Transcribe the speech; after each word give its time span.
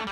Máte 0.00 0.08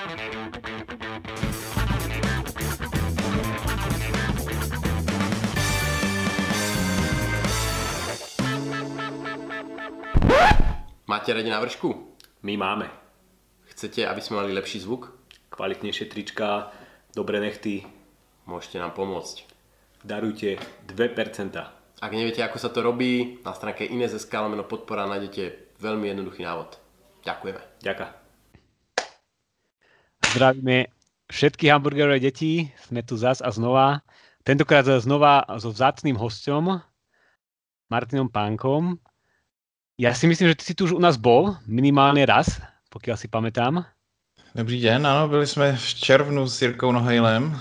radi 11.33 11.49
návršku? 11.49 11.89
My 12.45 12.61
máme. 12.61 12.93
Chcete, 13.73 14.05
aby 14.05 14.21
sme 14.21 14.45
mali 14.45 14.53
lepší 14.53 14.85
zvuk? 14.85 15.09
Kvalitnejšie 15.49 16.13
trička, 16.13 16.69
dobré 17.17 17.41
nechty. 17.41 17.89
Môžete 18.45 18.77
nám 18.77 18.93
pomôcť. 18.93 19.49
Darujte 20.05 20.61
2%. 20.85 21.57
Ak 22.05 22.13
neviete, 22.13 22.45
ako 22.45 22.61
sa 22.61 22.69
to 22.69 22.85
robí, 22.85 23.41
na 23.41 23.57
stránke 23.57 23.89
Ines.sk 23.89 24.37
lomeno 24.37 24.69
podpora 24.69 25.09
nájdete 25.09 25.73
veľmi 25.81 26.13
jednoduchý 26.13 26.45
návod. 26.45 26.77
Ďakujeme. 27.25 27.81
Ďaká. 27.81 28.28
Zdravíme 30.29 30.93
všetky 31.33 31.73
hamburgerové 31.73 32.21
deti, 32.21 32.69
sme 32.85 33.01
tu 33.01 33.17
zas 33.17 33.41
a 33.41 33.49
znova. 33.49 34.05
Tentokrát 34.45 34.85
znova 35.01 35.41
so 35.57 35.73
vzácným 35.73 36.21
hostom, 36.21 36.85
Martinom 37.89 38.29
Pánkom. 38.29 39.01
Ja 39.97 40.13
si 40.13 40.29
myslím, 40.29 40.53
že 40.53 40.59
ty 40.61 40.65
si 40.69 40.75
tu 40.77 40.85
už 40.85 40.93
u 40.93 41.01
nás 41.01 41.17
bol 41.17 41.57
minimálne 41.65 42.29
raz, 42.29 42.61
pokiaľ 42.93 43.17
si 43.17 43.29
pamätám. 43.33 43.89
Dobrý 44.53 44.81
den, 44.85 45.07
ano, 45.07 45.29
byli 45.29 45.47
jsme 45.47 45.77
v 45.77 45.95
červnu 45.95 46.49
s 46.49 46.63
Jirkou 46.63 46.93
Nohejlem. 46.93 47.57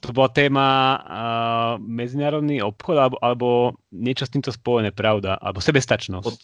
To 0.00 0.12
bola 0.12 0.28
téma 0.28 0.68
uh, 1.00 1.82
medzinárodný 1.82 2.62
obchod 2.62 2.96
alebo, 3.00 3.16
alebo 3.24 3.46
niečo 3.88 4.28
s 4.28 4.32
týmto 4.36 4.52
spojené, 4.52 4.92
pravda? 4.92 5.40
Alebo 5.40 5.64
sebestačnosť. 5.64 6.28
Pot, 6.28 6.40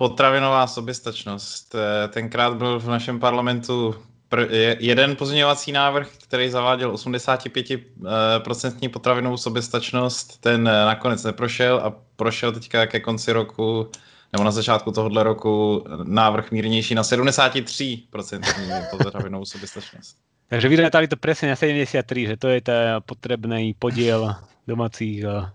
potravinová 0.00 0.66
soběstačnost. 0.66 1.74
Eh, 1.74 2.08
Tenkrát 2.08 2.56
byl 2.56 2.80
v 2.80 2.88
našem 2.88 3.20
parlamentu 3.20 3.94
pr- 4.30 4.50
je- 4.50 4.76
jeden 4.80 5.16
pozměňovací 5.16 5.72
návrh, 5.72 6.08
který 6.22 6.50
zaváděl 6.50 6.92
85% 6.92 8.88
potravinovou 8.88 9.36
soběstačnost. 9.36 10.40
Ten 10.40 10.68
eh, 10.68 10.84
nakonec 10.84 11.24
neprošel 11.24 11.80
a 11.84 11.96
prošel 12.16 12.52
teďka 12.52 12.86
ke 12.86 13.00
konci 13.00 13.32
roku 13.32 13.90
nebo 14.32 14.44
na 14.44 14.50
začátku 14.50 14.92
tohohle 14.92 15.22
roku 15.22 15.84
návrh 16.04 16.50
mírnější 16.50 16.94
na 16.94 17.02
73% 17.02 18.90
potravinovou 18.90 19.44
soběstačnost. 19.44 20.16
Takže 20.48 20.68
vyrátali 20.68 21.06
to 21.06 21.14
presne 21.14 21.54
na 21.54 21.56
73, 21.56 22.26
že 22.26 22.36
to 22.36 22.50
je 22.50 22.58
tá 22.58 22.98
potrebný 23.06 23.70
podiel 23.78 24.34
domácich 24.66 25.22
uh, 25.22 25.46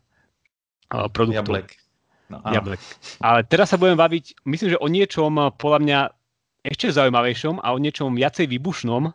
uh, 0.88 1.08
produktov. 1.12 1.36
Jablek. 1.36 1.68
No, 2.32 2.40
áno. 2.48 2.56
Jablek. 2.56 2.80
Ale 3.20 3.44
teraz 3.44 3.76
sa 3.76 3.78
budeme 3.78 4.00
baviť, 4.00 4.48
myslím, 4.48 4.70
že 4.72 4.80
o 4.80 4.88
niečom 4.88 5.52
podľa 5.60 5.80
mňa 5.84 6.00
ešte 6.66 6.90
zaujímavejšom 6.90 7.62
a 7.62 7.72
o 7.72 7.78
niečom 7.78 8.18
viacej 8.18 8.50
výbušnom, 8.50 9.14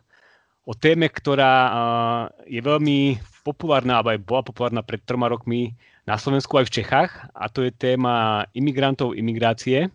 o 0.61 0.73
téme, 0.77 1.11
ktorá 1.11 1.53
uh, 1.67 1.73
je 2.47 2.61
veľmi 2.63 3.19
populárna, 3.43 3.99
alebo 3.99 4.13
aj 4.13 4.19
bola 4.23 4.41
populárna 4.45 4.81
pred 4.85 5.01
troma 5.03 5.27
rokmi 5.27 5.75
na 6.05 6.15
Slovensku 6.15 6.55
aj 6.61 6.69
v 6.69 6.75
Čechách 6.81 7.11
a 7.33 7.45
to 7.49 7.65
je 7.65 7.73
téma 7.73 8.45
imigrantov, 8.55 9.17
imigrácie. 9.17 9.89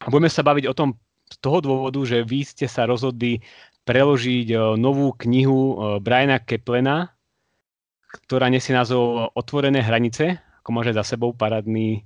A 0.00 0.06
budeme 0.08 0.32
sa 0.32 0.40
baviť 0.40 0.64
o 0.70 0.74
tom 0.74 0.96
z 1.28 1.36
toho 1.42 1.60
dôvodu, 1.60 2.00
že 2.06 2.24
vy 2.24 2.42
ste 2.46 2.64
sa 2.64 2.88
rozhodli 2.88 3.44
preložiť 3.84 4.48
eh, 4.54 4.58
novú 4.80 5.12
knihu 5.20 5.60
eh, 5.60 5.76
Briana 6.00 6.40
Keplena, 6.40 7.12
ktorá 8.26 8.50
nesie 8.50 8.74
názov 8.74 9.30
Otvorené 9.38 9.84
hranice, 9.84 10.42
ako 10.62 10.70
máže 10.74 10.96
za 10.96 11.06
sebou 11.06 11.30
parádny 11.30 12.02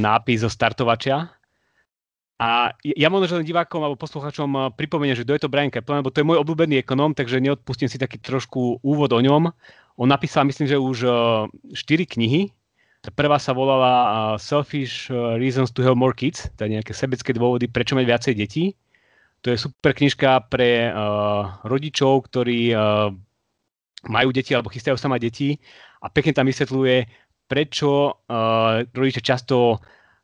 nápis 0.00 0.40
zo 0.40 0.48
startovačia. 0.48 1.35
A 2.36 2.76
ja 2.84 3.08
možno 3.08 3.40
divákom 3.40 3.80
alebo 3.80 3.96
posluchačom 3.96 4.50
eh, 4.52 4.62
pripomeniem, 4.76 5.16
že 5.16 5.24
kto 5.24 5.34
je 5.36 5.42
to 5.46 5.52
Brian 5.52 5.72
Kaplan, 5.72 6.04
lebo 6.04 6.12
to 6.12 6.20
je 6.20 6.28
môj 6.28 6.40
obľúbený 6.44 6.80
ekonom, 6.84 7.16
takže 7.16 7.40
neodpustím 7.40 7.88
si 7.88 7.96
taký 7.96 8.20
trošku 8.20 8.84
úvod 8.84 9.12
o 9.16 9.20
ňom. 9.20 9.48
On 9.96 10.08
napísal, 10.08 10.44
myslím, 10.44 10.68
že 10.68 10.76
už 10.76 10.98
4 11.72 11.72
knihy. 12.04 12.52
Tá 13.00 13.08
prvá 13.08 13.40
sa 13.40 13.56
volala 13.56 14.36
Selfish 14.36 15.08
Reasons 15.40 15.72
to 15.72 15.80
Have 15.80 15.96
More 15.96 16.12
Kids, 16.12 16.52
teda 16.52 16.68
nejaké 16.68 16.92
sebecké 16.92 17.32
dôvody, 17.32 17.64
prečo 17.64 17.96
mať 17.96 18.04
viacej 18.04 18.34
detí. 18.36 18.76
To 19.46 19.54
je 19.54 19.62
super 19.62 19.94
knižka 19.94 20.50
pre 20.50 20.90
uh, 20.90 21.62
rodičov, 21.62 22.26
ktorí 22.26 22.74
uh, 22.74 23.14
majú 24.10 24.28
deti 24.34 24.58
alebo 24.58 24.74
chystajú 24.74 24.98
sa 24.98 25.06
mať 25.06 25.20
deti 25.22 25.48
a 26.02 26.10
pekne 26.10 26.34
tam 26.34 26.50
vysvetľuje, 26.50 26.96
prečo 27.46 27.90
uh, 28.10 28.82
rodiče 28.90 29.22
často 29.22 29.78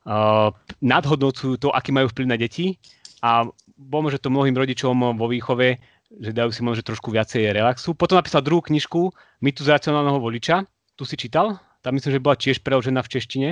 uh, 0.06 0.50
nadhodnocujú 0.80 1.58
to, 1.58 1.68
aký 1.70 1.90
majú 1.94 2.10
vplyv 2.10 2.26
na 2.26 2.38
deti 2.38 2.78
a 3.22 3.46
pomôže 3.76 4.22
to 4.22 4.30
mnohým 4.30 4.54
rodičom 4.54 5.18
vo 5.18 5.26
výchove, 5.26 5.78
že 6.20 6.30
dajú 6.30 6.50
si 6.52 6.60
možno 6.60 6.84
trošku 6.84 7.08
viacej 7.10 7.50
relaxu. 7.54 7.96
Potom 7.96 8.20
napísal 8.20 8.44
druhú 8.44 8.60
knižku 8.62 9.10
Mytus 9.40 9.66
racionálneho 9.66 10.20
voliča. 10.20 10.68
Tu 10.94 11.02
si 11.08 11.16
čítal? 11.16 11.56
Tam 11.82 11.96
myslím, 11.96 12.14
že 12.14 12.22
bola 12.22 12.36
tiež 12.38 12.62
preložená 12.62 13.02
v 13.02 13.12
češtine. 13.18 13.50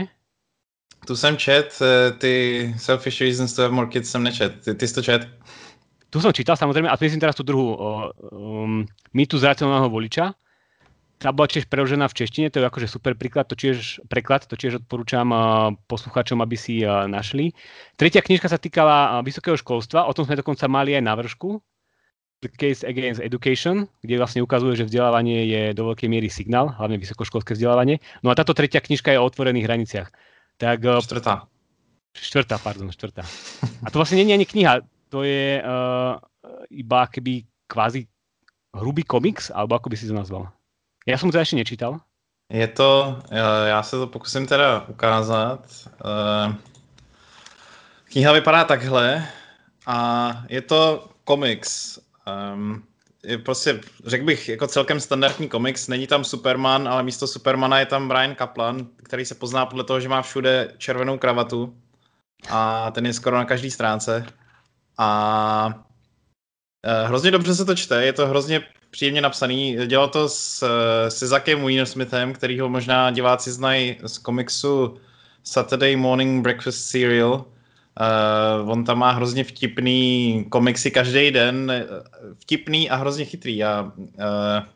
Tu 1.06 1.16
jsem 1.16 1.36
čet, 1.36 1.78
eh, 1.80 2.12
ty 2.12 2.32
Selfish 2.76 3.20
Reasons 3.20 3.52
to 3.52 3.62
Have 3.62 3.74
More 3.74 3.88
Kids 3.88 4.10
jsem 4.10 4.22
nečet. 4.22 4.60
Ty, 4.64 4.74
ty 4.74 4.88
jsi 4.88 4.94
to 4.94 5.02
čet? 5.02 5.28
Tu 6.10 6.18
som 6.20 6.34
čítal 6.34 6.58
samozrejme 6.58 6.90
a 6.90 6.98
myslím 6.98 7.22
teraz 7.22 7.38
tú 7.38 7.46
druhú 7.46 7.78
um, 8.34 8.82
Mytus 9.14 9.46
racionálneho 9.46 9.86
voliča. 9.86 10.34
Tá 11.20 11.36
bola 11.36 11.52
tiež 11.52 11.68
preložená 11.68 12.08
v 12.08 12.16
češtine, 12.16 12.48
to 12.48 12.64
je 12.64 12.64
akože 12.64 12.88
super 12.88 13.12
príklad, 13.12 13.44
to 13.44 13.52
tiež, 13.52 14.00
preklad, 14.08 14.48
to 14.48 14.56
tiež 14.56 14.80
odporúčam 14.80 15.28
uh, 15.28 15.68
poslucháčom, 15.84 16.40
aby 16.40 16.56
si 16.56 16.80
uh, 16.80 17.04
našli. 17.04 17.52
Tretia 18.00 18.24
knižka 18.24 18.48
sa 18.48 18.56
týkala 18.56 18.96
uh, 18.96 19.12
vysokého 19.20 19.52
školstva, 19.60 20.08
o 20.08 20.16
tom 20.16 20.24
sme 20.24 20.40
dokonca 20.40 20.64
mali 20.64 20.96
aj 20.96 21.04
na 21.04 21.12
vršku. 21.12 21.60
The 22.40 22.48
Case 22.56 22.88
Against 22.88 23.20
Education, 23.20 23.84
kde 24.00 24.16
vlastne 24.16 24.40
ukazuje, 24.40 24.80
že 24.80 24.88
vzdelávanie 24.88 25.44
je 25.44 25.62
do 25.76 25.92
veľkej 25.92 26.08
miery 26.08 26.32
signál, 26.32 26.72
hlavne 26.72 26.96
vysokoškolské 26.96 27.52
vzdelávanie. 27.52 28.00
No 28.24 28.32
a 28.32 28.34
táto 28.34 28.56
tretia 28.56 28.80
knižka 28.80 29.12
je 29.12 29.20
o 29.20 29.28
otvorených 29.28 29.68
hraniciach. 29.68 30.08
Tak, 30.56 30.80
Čtvrtá. 31.04 31.44
Štvrtá, 32.16 32.56
pardon, 32.64 32.88
štvrtá. 32.88 33.28
A 33.84 33.92
to 33.92 34.00
vlastne 34.00 34.24
nie 34.24 34.32
je 34.32 34.38
ani 34.40 34.48
kniha, 34.48 34.80
to 35.12 35.22
je 35.22 35.60
uh, 35.60 36.16
iba 36.72 37.00
keby 37.06 37.44
kvázi 37.68 38.08
hrubý 38.74 39.04
komiks, 39.04 39.52
alebo 39.52 39.76
ako 39.76 39.92
by 39.92 39.96
si 40.00 40.08
to 40.08 40.16
nazval? 40.16 40.50
Ja 41.06 41.16
som 41.16 41.32
to 41.32 41.40
ešte 41.40 41.56
nečítal. 41.56 42.00
Je 42.50 42.66
to, 42.66 43.18
eh, 43.30 43.68
já 43.68 43.82
se 43.82 43.96
to 43.96 44.06
pokusím 44.06 44.46
teda 44.46 44.84
ukázat. 44.88 45.60
Eh, 46.04 46.54
Kniha 48.04 48.32
vypadá 48.32 48.64
takhle 48.64 49.26
a 49.86 49.96
je 50.48 50.60
to 50.60 51.08
komiks. 51.24 51.98
Um, 52.26 52.82
je 53.24 53.38
prostě, 53.38 53.80
řekl 54.06 54.24
bych, 54.24 54.48
jako 54.48 54.66
celkem 54.66 55.00
standardní 55.00 55.48
komiks. 55.48 55.88
Není 55.88 56.06
tam 56.06 56.24
Superman, 56.24 56.88
ale 56.88 57.02
místo 57.02 57.26
Supermana 57.26 57.78
je 57.78 57.86
tam 57.86 58.08
Brian 58.08 58.34
Kaplan, 58.34 58.86
který 58.96 59.24
se 59.24 59.34
pozná 59.34 59.66
podle 59.66 59.84
toho, 59.84 60.00
že 60.00 60.08
má 60.08 60.22
všude 60.22 60.74
červenou 60.78 61.18
kravatu. 61.18 61.74
A 62.48 62.90
ten 62.90 63.06
je 63.06 63.12
skoro 63.12 63.36
na 63.36 63.44
každé 63.44 63.70
stránce. 63.70 64.26
A 64.98 65.84
hrozně 67.06 67.30
dobře 67.30 67.54
se 67.54 67.64
to 67.64 67.74
čte, 67.74 68.04
je 68.04 68.12
to 68.12 68.26
hrozně 68.26 68.62
příjemně 68.90 69.20
napsaný. 69.20 69.76
Dělal 69.86 70.08
to 70.08 70.28
s, 70.28 70.64
se 71.08 71.26
Zakem 71.26 71.66
Wienersmithem, 71.66 72.32
který 72.32 72.60
ho 72.60 72.68
možná 72.68 73.10
diváci 73.10 73.52
znají 73.52 73.96
z 74.06 74.18
komiksu 74.18 74.96
Saturday 75.44 75.96
Morning 75.96 76.42
Breakfast 76.42 76.90
Cereal. 76.90 77.44
Uh, 78.62 78.70
on 78.70 78.84
tam 78.84 78.98
má 78.98 79.10
hrozně 79.10 79.44
vtipný 79.44 80.46
komiksy 80.48 80.90
každý 80.90 81.30
den, 81.30 81.72
vtipný 82.38 82.90
a 82.90 82.96
hrozně 82.96 83.24
chytrý. 83.24 83.64
A, 83.64 83.92
uh, 83.96 84.66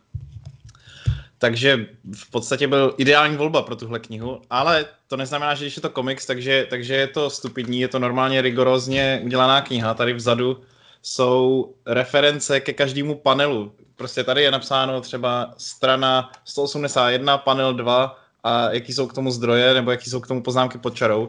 takže 1.38 1.86
v 2.14 2.30
podstatě 2.30 2.68
byl 2.68 2.94
ideální 2.98 3.36
volba 3.36 3.62
pro 3.62 3.76
tuhle 3.76 3.98
knihu, 3.98 4.42
ale 4.50 4.86
to 5.08 5.16
neznamená, 5.16 5.54
že 5.54 5.64
když 5.64 5.76
je 5.76 5.82
to 5.82 5.90
komiks, 5.90 6.26
takže, 6.26 6.66
takže 6.70 6.94
je 6.94 7.06
to 7.06 7.30
stupidní, 7.30 7.80
je 7.80 7.88
to 7.88 7.98
normálně 7.98 8.42
rigorózně 8.42 9.20
udělaná 9.24 9.60
kniha. 9.60 9.94
Tady 9.94 10.12
vzadu 10.12 10.60
jsou 11.04 11.74
reference 11.86 12.60
ke 12.60 12.72
každému 12.72 13.14
panelu. 13.14 13.72
Prostě 13.96 14.24
tady 14.24 14.42
je 14.42 14.50
napsáno 14.50 15.00
třeba 15.00 15.54
strana 15.58 16.32
181, 16.44 17.38
panel 17.38 17.74
2 17.74 18.18
a 18.44 18.70
jaký 18.70 18.92
jsou 18.92 19.06
k 19.06 19.12
tomu 19.12 19.30
zdroje, 19.30 19.74
nebo 19.74 19.90
jaký 19.90 20.10
jsou 20.10 20.20
k 20.20 20.26
tomu 20.26 20.42
poznámky 20.42 20.78
pod 20.78 20.94
čarou. 20.94 21.28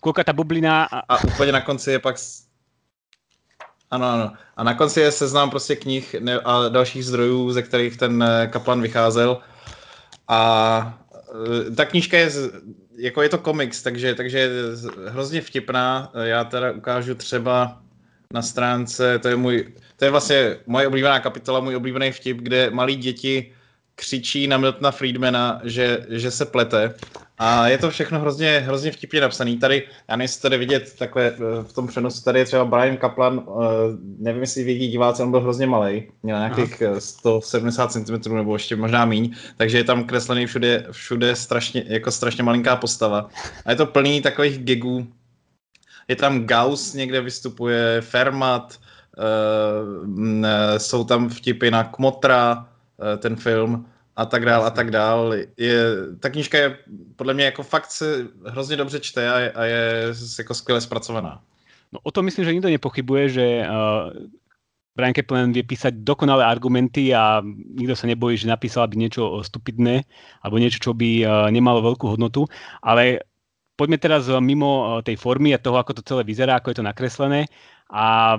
Koľka 0.00 0.22
tá 0.22 0.32
bublina 0.32 0.84
a, 0.84 0.98
A 1.08 1.24
úplně 1.24 1.52
na 1.52 1.60
konci 1.60 1.90
je 1.90 1.98
pak... 1.98 2.16
Ano, 3.90 4.06
ano. 4.06 4.32
A 4.56 4.62
na 4.62 4.74
konci 4.74 5.00
je 5.00 5.12
seznam 5.12 5.50
prostě 5.50 5.76
knih 5.76 6.14
a 6.44 6.68
dalších 6.68 7.04
zdrojů, 7.04 7.52
ze 7.52 7.62
kterých 7.62 7.96
ten 7.96 8.22
eh, 8.22 8.46
Kaplan 8.46 8.82
vycházel. 8.82 9.40
A 10.28 11.00
eh, 11.66 11.70
ta 11.70 11.84
knížka 11.84 12.18
je, 12.18 12.30
jako 12.96 13.22
je 13.22 13.28
to 13.28 13.38
komiks, 13.38 13.82
takže, 13.82 14.14
takže 14.14 14.38
je 14.38 14.50
hrozně 15.08 15.40
vtipná. 15.40 16.12
Já 16.14 16.44
teda 16.44 16.72
ukážu 16.72 17.14
třeba 17.14 17.82
na 18.34 18.42
stránce, 18.42 19.18
to 19.18 19.28
je 19.28 19.36
můj, 19.36 19.68
to 19.96 20.04
je 20.04 20.10
vlastně 20.10 20.56
moje 20.66 20.86
oblíbená 20.86 21.20
kapitola, 21.20 21.60
můj 21.60 21.76
oblíbený 21.76 22.12
vtip, 22.12 22.36
kde 22.36 22.70
malí 22.70 22.96
děti 22.96 23.52
křičí 23.94 24.46
na 24.46 24.58
Miltona 24.58 24.90
Friedmana, 24.90 25.60
že, 25.64 26.06
že 26.08 26.30
se 26.30 26.44
plete 26.44 26.94
A 27.38 27.68
je 27.68 27.78
to 27.78 27.90
všechno 27.90 28.20
hrozně, 28.20 28.62
hrozně 28.66 28.92
vtipně 28.92 29.20
napsaný. 29.20 29.58
Tady, 29.58 29.82
já 30.08 30.16
nejsem 30.16 30.42
tady 30.42 30.58
vidět 30.58 30.94
takhle 30.98 31.26
eh, 31.26 31.62
v 31.62 31.72
tom 31.72 31.86
přenosu, 31.86 32.22
tady 32.22 32.38
je 32.38 32.44
třeba 32.44 32.64
Brian 32.64 32.96
Kaplan, 32.96 33.38
uh, 33.46 33.62
nevím, 34.18 34.40
jestli 34.40 34.64
vědí 34.64 34.88
diváci, 34.88 35.22
on 35.22 35.30
byl 35.30 35.40
hrozně 35.40 35.66
malý, 35.66 36.02
měl 36.22 36.38
nějakých 36.38 36.82
Aha. 36.82 37.00
170 37.00 37.92
cm 37.92 38.34
nebo 38.34 38.54
ještě 38.54 38.76
možná 38.76 39.04
míň, 39.04 39.34
takže 39.56 39.78
je 39.78 39.84
tam 39.84 40.04
kreslený 40.04 40.46
všude, 40.46 40.86
všude 40.90 41.36
strašně, 41.36 41.84
jako 41.86 42.10
strašně 42.10 42.42
malinká 42.42 42.76
postava. 42.76 43.28
A 43.64 43.70
je 43.70 43.76
to 43.76 43.86
plný 43.86 44.22
takových 44.22 44.58
gigů. 44.58 45.06
Je 46.08 46.16
tam 46.16 46.46
Gauss 46.46 46.94
někde 46.94 47.20
vystupuje, 47.20 48.00
Fermat, 48.00 48.80
uh, 49.18 49.24
jsou 50.78 51.04
tam 51.04 51.28
vtipy 51.28 51.70
na 51.70 51.84
Kmotra, 51.84 52.68
uh, 52.96 53.20
ten 53.20 53.36
film 53.36 53.86
a 54.16 54.26
tak 54.26 54.44
dál 54.44 54.64
a 54.66 54.70
tak 54.70 54.90
dál. 54.90 55.34
Je, 55.56 55.82
ta 56.20 56.30
knížka 56.30 56.58
je 56.58 56.78
podle 57.16 57.34
mě 57.34 57.44
jako 57.44 57.62
fakt 57.62 57.90
se 57.90 58.26
hrozně 58.46 58.76
dobře 58.76 59.00
čte 59.00 59.30
a 59.30 59.38
je, 59.38 59.52
a 59.52 59.64
je 59.64 59.82
jako 60.38 60.54
skvěle 60.54 60.80
zpracovaná. 60.80 61.40
No 61.92 61.98
o 62.02 62.10
tom 62.10 62.24
myslím, 62.24 62.44
že 62.44 62.52
nikto 62.52 62.68
nepochybuje, 62.68 63.28
že 63.28 63.46
uh, 63.64 64.12
Brian 64.98 65.14
Kaplan 65.14 65.54
vie 65.54 65.62
písať 65.62 66.02
dokonalé 66.02 66.42
argumenty 66.42 67.14
a 67.14 67.38
nikto 67.78 67.94
sa 67.94 68.10
nebojí, 68.10 68.34
že 68.34 68.50
napísal 68.50 68.90
by 68.90 68.98
niečo 68.98 69.38
stupidné 69.46 70.02
alebo 70.42 70.58
niečo, 70.58 70.82
čo 70.82 70.90
by 70.90 71.22
uh, 71.22 71.46
nemalo 71.54 71.86
veľkú 71.86 72.18
hodnotu. 72.18 72.50
Ale 72.82 73.22
poďme 73.78 74.02
teraz 74.02 74.26
mimo 74.42 74.68
uh, 74.68 74.86
tej 75.06 75.14
formy 75.14 75.54
a 75.54 75.62
toho, 75.62 75.78
ako 75.78 76.02
to 76.02 76.02
celé 76.02 76.26
vyzerá, 76.26 76.58
ako 76.58 76.74
je 76.74 76.78
to 76.82 76.88
nakreslené 76.90 77.46
a 77.86 78.36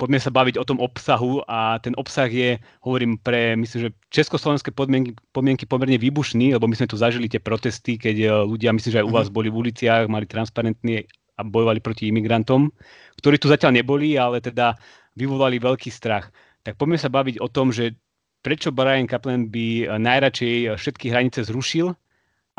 poďme 0.00 0.16
sa 0.16 0.32
baviť 0.32 0.56
o 0.56 0.64
tom 0.64 0.80
obsahu 0.80 1.44
a 1.44 1.76
ten 1.84 1.92
obsah 2.00 2.32
je, 2.32 2.56
hovorím, 2.80 3.20
pre, 3.20 3.52
myslím, 3.60 3.88
že 3.88 3.90
československé 4.08 4.72
podmienky, 4.72 5.12
podmienky 5.36 5.68
pomerne 5.68 6.00
výbušný, 6.00 6.56
lebo 6.56 6.64
my 6.64 6.72
sme 6.72 6.88
tu 6.88 6.96
zažili 6.96 7.28
tie 7.28 7.36
protesty, 7.36 8.00
keď 8.00 8.16
e, 8.16 8.26
ľudia, 8.48 8.72
myslím, 8.72 8.92
že 8.96 9.00
aj 9.04 9.08
u 9.08 9.12
vás 9.12 9.28
mhm. 9.28 9.34
boli 9.36 9.48
v 9.52 9.58
uliciach, 9.68 10.08
mali 10.08 10.24
transparentní 10.24 11.04
a 11.36 11.44
bojovali 11.44 11.84
proti 11.84 12.08
imigrantom, 12.08 12.72
ktorí 13.20 13.36
tu 13.36 13.52
zatiaľ 13.52 13.76
neboli, 13.76 14.16
ale 14.16 14.40
teda 14.40 14.72
vyvolali 15.20 15.60
veľký 15.60 15.92
strach. 15.92 16.32
Tak 16.64 16.80
poďme 16.80 16.96
sa 16.96 17.12
baviť 17.12 17.36
o 17.40 17.48
tom, 17.52 17.68
že 17.68 17.92
prečo 18.40 18.72
Brian 18.72 19.04
Kaplan 19.04 19.52
by 19.52 20.00
najradšej 20.00 20.80
všetky 20.80 21.12
hranice 21.12 21.44
zrušil 21.44 21.92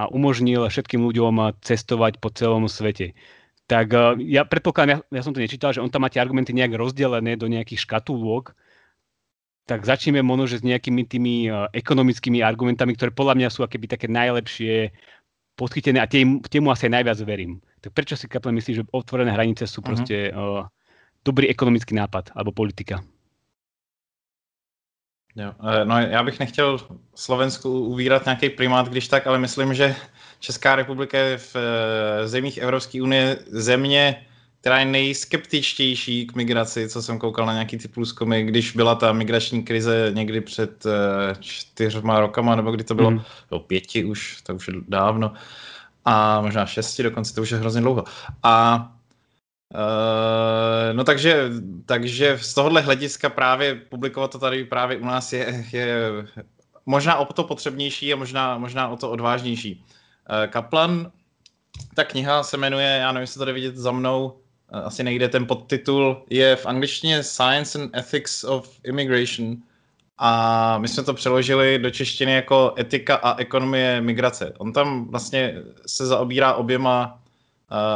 a 0.02 0.10
umožnil 0.10 0.66
všetkým 0.66 1.06
ľuďom 1.06 1.62
cestovať 1.62 2.18
po 2.18 2.34
celom 2.34 2.66
svete 2.66 3.14
tak 3.72 3.88
uh, 3.96 4.20
ja 4.20 4.44
predpokladám, 4.44 4.90
ja, 4.92 4.98
ja 5.16 5.22
som 5.24 5.32
to 5.32 5.40
nečítal, 5.40 5.72
že 5.72 5.80
on 5.80 5.88
tam 5.88 6.04
má 6.04 6.12
tie 6.12 6.20
argumenty 6.20 6.52
nejak 6.52 6.76
rozdelené 6.76 7.40
do 7.40 7.48
nejakých 7.48 7.88
škatulôk, 7.88 8.52
tak 9.64 9.88
začneme 9.88 10.20
možno, 10.20 10.52
že 10.52 10.60
s 10.60 10.68
nejakými 10.68 11.08
tými 11.08 11.48
uh, 11.48 11.72
ekonomickými 11.72 12.44
argumentami, 12.44 13.00
ktoré 13.00 13.16
podľa 13.16 13.40
mňa 13.40 13.48
sú 13.48 13.64
akéby 13.64 13.88
také 13.88 14.12
najlepšie 14.12 14.92
podchytené 15.56 16.04
a 16.04 16.12
tým, 16.12 16.44
temu 16.44 16.68
asi 16.68 16.92
aj 16.92 17.00
najviac 17.00 17.20
verím. 17.24 17.64
Tak 17.80 17.96
prečo 17.96 18.20
si 18.20 18.28
Kaplan 18.28 18.60
myslí, 18.60 18.84
že 18.84 18.88
otvorené 18.92 19.32
hranice 19.32 19.64
sú 19.64 19.80
uh-huh. 19.80 19.88
proste 19.88 20.36
uh, 20.36 20.68
dobrý 21.24 21.48
ekonomický 21.48 21.96
nápad 21.96 22.36
alebo 22.36 22.52
politika? 22.52 23.00
Jo, 25.36 25.54
no 25.84 26.00
já 26.00 26.24
bych 26.24 26.40
nechtěl 26.40 26.80
Slovensku 27.16 27.80
uvírat 27.80 28.26
nějaký 28.26 28.50
primát, 28.50 28.90
když 28.90 29.08
tak, 29.08 29.28
ale 29.28 29.40
myslím, 29.40 29.74
že 29.74 29.96
Česká 30.40 30.76
republika 30.76 31.18
je 31.18 31.38
v 31.38 31.56
eh, 31.56 32.28
zemích 32.28 32.58
Evropské 32.58 33.02
unie 33.02 33.38
země, 33.48 34.26
která 34.62 34.80
je 34.80 34.86
nejskeptičtější 34.86 36.28
k 36.28 36.36
migraci, 36.36 36.90
co 36.90 37.02
jsem 37.02 37.20
koukal 37.20 37.46
na 37.46 37.54
nějaký 37.54 37.78
ty 37.78 37.88
průzkumy, 37.88 38.44
když 38.44 38.72
byla 38.72 38.96
ta 38.96 39.14
migrační 39.14 39.64
krize 39.64 40.12
někdy 40.14 40.42
před 40.42 40.86
uh, 40.86 40.92
čtyřma 41.40 42.20
rokama, 42.20 42.56
nebo 42.56 42.72
kdy 42.72 42.84
to 42.84 42.96
bylo, 42.96 43.12
mm. 43.12 43.22
bylo 43.50 43.60
pěti 43.60 44.06
už, 44.06 44.42
to 44.42 44.56
už 44.56 44.68
je 44.68 44.74
dávno, 44.88 45.34
a 46.06 46.42
možná 46.42 46.66
šesti 46.66 47.04
dokonce, 47.04 47.34
to 47.34 47.42
už 47.42 47.50
je 47.50 47.58
hrozně 47.58 47.82
dlouho. 47.82 48.04
A 48.44 48.88
Uh, 49.74 50.94
no 50.94 51.04
takže, 51.04 51.50
takže 51.86 52.38
z 52.42 52.54
tohohle 52.54 52.82
hlediska 52.82 53.30
právě 53.30 53.76
publikovat 53.76 54.32
to 54.32 54.40
tady 54.40 54.66
právě 54.66 54.98
u 54.98 55.06
nás 55.06 55.34
je, 55.34 55.66
je 55.72 56.12
možná 56.86 57.16
o 57.16 57.34
to 57.34 57.44
potřebnější 57.44 58.14
a 58.14 58.16
možná, 58.16 58.58
možná 58.58 58.90
o 58.90 58.98
to 58.98 59.12
odvážnější. 59.12 59.86
Eh, 60.30 60.48
Kaplan, 60.48 61.12
ta 61.96 62.04
kniha 62.04 62.44
se 62.44 62.58
jmenuje, 62.58 62.88
já 62.88 63.12
nevím, 63.12 63.22
jestli 63.22 63.46
to 63.46 63.54
vidět 63.54 63.76
za 63.76 63.92
mnou, 63.92 64.40
eh, 64.74 64.82
asi 64.82 65.04
nejde, 65.04 65.30
ten 65.30 65.48
podtitul 65.48 66.26
je 66.30 66.56
v 66.56 66.66
angličtině 66.66 67.24
Science 67.24 67.82
and 67.82 67.96
Ethics 67.96 68.44
of 68.44 68.80
Immigration 68.84 69.56
a 70.18 70.78
my 70.78 70.88
jsme 70.88 71.04
to 71.04 71.14
přeložili 71.14 71.80
do 71.80 71.90
češtiny 71.90 72.32
jako 72.32 72.74
etika 72.80 73.16
a 73.16 73.40
ekonomie 73.40 74.02
migrace. 74.02 74.54
On 74.58 74.74
tam 74.74 75.08
vlastně 75.08 75.56
se 75.86 76.06
zaobírá 76.06 76.54
oběma 76.54 77.14
uh, 77.14 77.21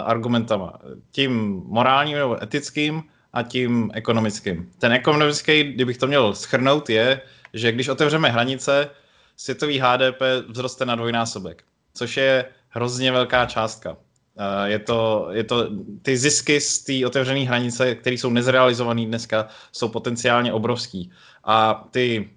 argumentama. 0.05 0.73
Tím 1.11 1.63
morálním 1.65 2.17
nebo 2.17 2.43
etickým 2.43 3.03
a 3.33 3.43
tím 3.43 3.91
ekonomickým. 3.93 4.71
Ten 4.79 4.91
ekonomický, 4.91 5.63
kdybych 5.63 5.97
to 5.97 6.07
měl 6.07 6.35
schrnout, 6.35 6.89
je, 6.89 7.21
že 7.53 7.71
když 7.71 7.87
otevřeme 7.87 8.29
hranice, 8.29 8.89
světový 9.37 9.79
HDP 9.79 10.21
vzroste 10.51 10.85
na 10.85 10.95
dvojnásobek 10.95 11.63
což 11.95 12.17
je 12.17 12.45
hrozně 12.69 13.11
velká 13.11 13.45
částka. 13.45 13.97
Eh, 14.37 14.69
je 14.69 14.79
to, 14.79 15.27
je 15.31 15.43
to, 15.43 15.69
ty 16.01 16.17
zisky 16.17 16.61
z 16.61 16.83
té 16.83 17.05
otevřené 17.05 17.39
hranice, 17.39 17.95
které 17.95 18.15
jsou 18.15 18.29
nezrealizované 18.29 19.05
dneska, 19.05 19.47
jsou 19.71 19.89
potenciálně 19.89 20.53
obrovský. 20.53 21.11
A 21.43 21.87
ty, 21.91 22.29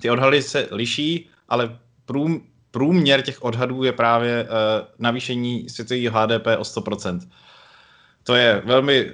ty 0.00 0.10
odhady 0.10 0.42
se 0.42 0.68
liší, 0.70 1.28
ale 1.48 1.78
prům, 2.04 2.46
průměr 2.74 3.22
těch 3.22 3.42
odhadů 3.42 3.84
je 3.84 3.92
právě 3.92 4.42
uh, 4.42 4.48
navýšení 4.98 5.68
světového 5.68 6.18
HDP 6.18 6.46
o 6.58 6.62
100%. 6.62 7.20
To 8.22 8.34
je 8.34 8.62
velmi 8.64 9.12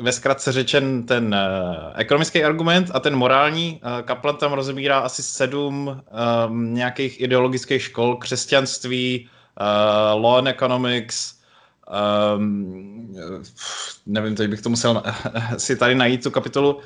ve 0.00 0.12
zkratce 0.12 0.52
řečen 0.52 1.06
ten 1.06 1.34
uh, 1.34 1.92
ekonomický 1.94 2.44
argument 2.44 2.90
a 2.94 3.00
ten 3.00 3.16
morální. 3.16 3.80
Uh, 3.84 4.02
Kaplan 4.02 4.36
tam 4.36 4.52
rozebírá 4.52 4.98
asi 4.98 5.22
sedm 5.22 6.02
um, 6.48 6.74
nějakých 6.74 7.20
ideologických 7.20 7.82
škol, 7.82 8.16
křesťanství, 8.16 9.28
uh, 9.60 10.22
law 10.22 10.38
and 10.38 10.46
economics, 10.48 11.34
um, 12.36 13.14
nevím, 14.06 14.34
teď 14.34 14.50
bych 14.50 14.62
to 14.62 14.68
musel 14.68 15.02
si 15.56 15.76
tady 15.76 15.94
najít 15.94 16.22
tu 16.22 16.30
kapitolu. 16.30 16.74
Uh, 16.74 16.82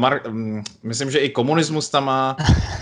mar- 0.00 0.28
um, 0.28 0.64
myslím, 0.82 1.10
že 1.10 1.18
i 1.18 1.30
komunismus 1.30 1.90
tam 1.90 2.04
má 2.04 2.36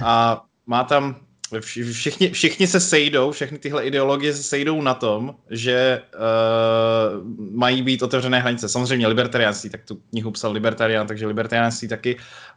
a 0.05 0.45
má 0.67 0.85
tam 0.85 1.17
všichni, 1.61 2.31
všichni 2.31 2.67
se 2.67 2.81
sejdou, 2.81 3.31
všechny 3.31 3.59
tyhle 3.59 3.85
ideologie 3.85 4.35
se 4.35 4.43
sejdou 4.43 4.83
na 4.83 4.95
tom, 4.95 5.35
že 5.51 6.03
uh, 6.15 7.29
mají 7.53 7.83
být 7.83 8.03
otevřené 8.03 8.41
hranice. 8.41 8.69
Samozřejmě 8.69 9.07
libertariánství, 9.07 9.71
tak 9.71 9.85
tu 9.85 10.01
knihu 10.11 10.31
psal 10.31 10.53
libertarián, 10.53 11.07
takže 11.07 11.27
libertariánství 11.27 11.89
taky. 11.89 12.17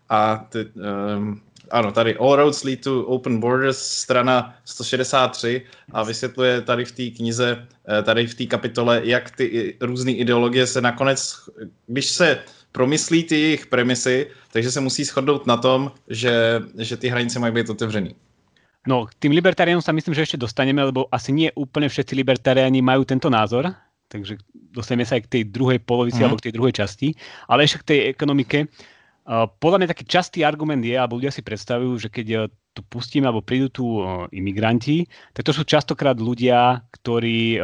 A 0.09 0.47
ty, 0.49 0.65
um, 1.15 1.41
ano, 1.71 1.91
tady 1.91 2.17
All 2.17 2.35
Roads 2.35 2.63
Lead 2.63 2.79
to 2.79 3.03
Open 3.03 3.39
Borders, 3.39 3.77
strana 3.77 4.55
163 4.65 5.61
a 5.91 6.03
vysvětluje 6.03 6.61
tady 6.61 6.85
v 6.85 6.91
té 6.91 7.17
knize, 7.17 7.67
eh, 7.89 8.03
tady 8.03 8.27
v 8.27 8.35
té 8.35 8.45
kapitole, 8.45 9.01
jak 9.03 9.31
ty 9.31 9.77
různé 9.81 10.11
ideologie 10.11 10.67
se 10.67 10.81
nakonec, 10.81 11.35
když 11.87 12.05
se 12.05 12.39
promyslí 12.71 13.23
ty 13.23 13.39
jejich 13.39 13.65
premisy, 13.65 14.27
takže 14.51 14.71
se 14.71 14.79
musí 14.79 15.03
shodnout 15.03 15.47
na 15.47 15.57
tom, 15.57 15.91
že, 16.09 16.61
že 16.77 16.97
ty 16.97 17.07
hranice 17.07 17.39
mají 17.39 17.53
být 17.53 17.69
otevřený. 17.69 18.15
No, 18.85 19.09
k 19.09 19.17
tým 19.17 19.33
libertariánom 19.33 19.81
sa 19.81 19.89
myslím, 19.91 20.13
že 20.13 20.29
ešte 20.29 20.37
dostaneme, 20.37 20.85
lebo 20.85 21.09
asi 21.09 21.33
nie 21.33 21.49
úplne 21.57 21.89
všetci 21.89 22.13
libertariáni 22.13 22.85
majú 22.85 23.01
tento 23.01 23.33
názor, 23.33 23.73
takže 24.13 24.37
dostaneme 24.53 25.09
sa 25.09 25.17
aj 25.17 25.25
k 25.25 25.31
tej 25.33 25.43
druhej 25.49 25.81
polovici 25.81 26.21
mm. 26.21 26.25
alebo 26.29 26.37
k 26.37 26.45
tej 26.49 26.55
druhej 26.55 26.73
časti, 26.77 27.17
ale 27.49 27.65
ešte 27.65 27.81
k 27.81 27.87
tej 27.89 27.99
ekonomike. 28.13 28.69
Uh, 29.25 29.49
podľa 29.57 29.81
mňa 29.81 29.89
taký 29.89 30.05
častý 30.05 30.45
argument 30.45 30.85
je, 30.85 30.93
alebo 30.93 31.17
ľudia 31.17 31.33
si 31.33 31.41
predstavujú, 31.41 31.97
že 31.97 32.13
keď 32.13 32.27
uh, 32.29 32.41
tu 32.77 32.85
pustíme 32.85 33.25
alebo 33.25 33.41
prídu 33.41 33.73
tu 33.73 33.85
uh, 34.05 34.29
imigranti, 34.29 35.09
tak 35.33 35.49
to 35.49 35.51
sú 35.55 35.65
častokrát 35.65 36.13
ľudia, 36.21 36.85
ktorí 37.01 37.57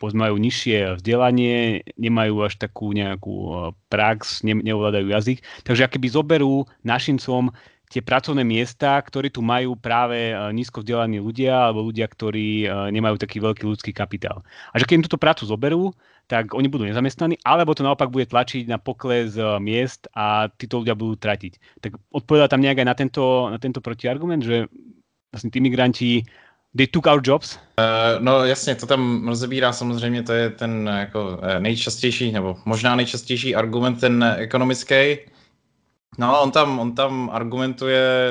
majú 0.00 0.36
nižšie 0.40 0.96
vzdelanie, 0.96 1.84
nemajú 2.00 2.40
až 2.42 2.56
takú 2.56 2.90
nejakú 2.96 3.68
prax, 3.92 4.40
ne, 4.42 4.56
neovládajú 4.58 5.12
jazyk. 5.12 5.38
Takže 5.62 5.84
akéby 5.86 6.08
zoberú 6.08 6.64
našincom 6.82 7.52
tie 7.92 8.00
pracovné 8.00 8.40
miesta, 8.40 8.96
ktorí 8.96 9.28
tu 9.28 9.44
majú 9.44 9.76
práve 9.76 10.32
e, 10.32 10.34
nízko 10.56 10.80
vzdelaní 10.80 11.20
ľudia 11.20 11.68
alebo 11.68 11.84
ľudia, 11.84 12.08
ktorí 12.08 12.64
e, 12.64 12.66
nemajú 12.88 13.20
taký 13.20 13.44
veľký 13.44 13.68
ľudský 13.68 13.92
kapitál. 13.92 14.40
A 14.72 14.80
že 14.80 14.88
keď 14.88 14.96
im 14.96 15.04
túto 15.04 15.20
prácu 15.20 15.44
zoberú, 15.44 15.92
tak 16.24 16.56
oni 16.56 16.72
budú 16.72 16.88
nezamestnaní, 16.88 17.36
alebo 17.44 17.76
to 17.76 17.84
naopak 17.84 18.08
bude 18.08 18.32
tlačiť 18.32 18.64
na 18.64 18.80
pokles 18.80 19.36
e, 19.36 19.44
miest 19.60 20.08
a 20.16 20.48
títo 20.48 20.80
ľudia 20.80 20.96
budú 20.96 21.20
tratiť. 21.20 21.84
Tak 21.84 21.92
odpovedá 22.16 22.48
tam 22.48 22.64
nejak 22.64 22.80
aj 22.80 22.88
na 22.88 22.96
tento, 22.96 23.52
na 23.52 23.60
tento 23.60 23.84
protiargument, 23.84 24.40
že 24.40 24.72
vlastne 25.28 25.52
tí 25.52 25.60
migranti 25.60 26.24
they 26.72 26.88
took 26.88 27.04
our 27.04 27.20
jobs? 27.20 27.60
Uh, 27.76 28.16
no 28.24 28.44
jasně, 28.44 28.74
to 28.74 28.86
tam 28.86 29.28
rozebírá 29.28 29.72
samozřejmě, 29.72 30.22
to 30.22 30.32
je 30.32 30.50
ten 30.50 30.90
jako 30.98 31.40
nejčastější, 31.58 32.32
nebo 32.32 32.56
možná 32.64 32.96
nejčastější 32.96 33.54
argument, 33.54 34.00
ten 34.00 34.24
ekonomický. 34.38 35.28
No, 36.18 36.42
on 36.42 36.50
tam, 36.50 36.78
on 36.78 36.94
tam 36.94 37.30
argumentuje 37.32 38.30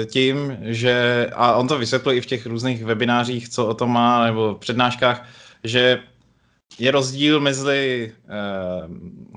eh, 0.00 0.04
tím, 0.04 0.56
že, 0.60 1.26
a 1.34 1.54
on 1.54 1.68
to 1.68 1.78
vysvětluje 1.78 2.16
i 2.16 2.20
v 2.20 2.26
těch 2.26 2.46
různých 2.46 2.84
webinářích, 2.84 3.48
co 3.48 3.66
o 3.66 3.74
tom 3.74 3.92
má, 3.92 4.24
nebo 4.24 4.54
přednáškách, 4.54 5.28
že 5.64 6.02
je 6.78 6.90
rozdíl 6.90 7.40
mezi 7.40 8.12
eh, 8.28 8.28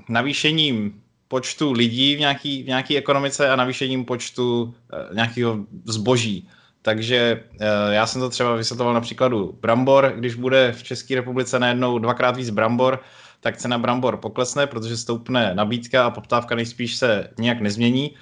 navýšením 0.08 1.02
počtu 1.28 1.72
lidí 1.72 2.16
v 2.16 2.20
nějaké 2.20 2.48
v 2.48 2.66
nějaký 2.66 2.98
ekonomice 2.98 3.50
a 3.50 3.56
navýšením 3.56 4.04
počtu 4.04 4.74
eh, 4.92 5.14
nějakého 5.14 5.58
zboží. 5.84 6.48
Takže 6.82 7.44
eh, 7.60 7.94
já 7.94 8.06
jsem 8.06 8.20
to 8.20 8.30
třeba 8.30 8.54
vysvětloval 8.54 8.94
na 8.94 9.00
příkladu 9.00 9.58
brambor. 9.62 10.12
Když 10.16 10.34
bude 10.34 10.72
v 10.72 10.82
České 10.82 11.14
republice 11.14 11.58
najednou 11.58 11.98
dvakrát 11.98 12.36
víc 12.36 12.50
brambor, 12.50 13.02
tak 13.40 13.56
cena 13.56 13.78
brambor 13.78 14.16
poklesne, 14.16 14.66
protože 14.66 14.96
stoupne 14.96 15.54
nabídka 15.54 16.06
a 16.06 16.10
poptávka 16.10 16.54
nejspíš 16.54 16.96
se 16.96 17.28
nijak 17.38 17.60
nezmění. 17.60 18.14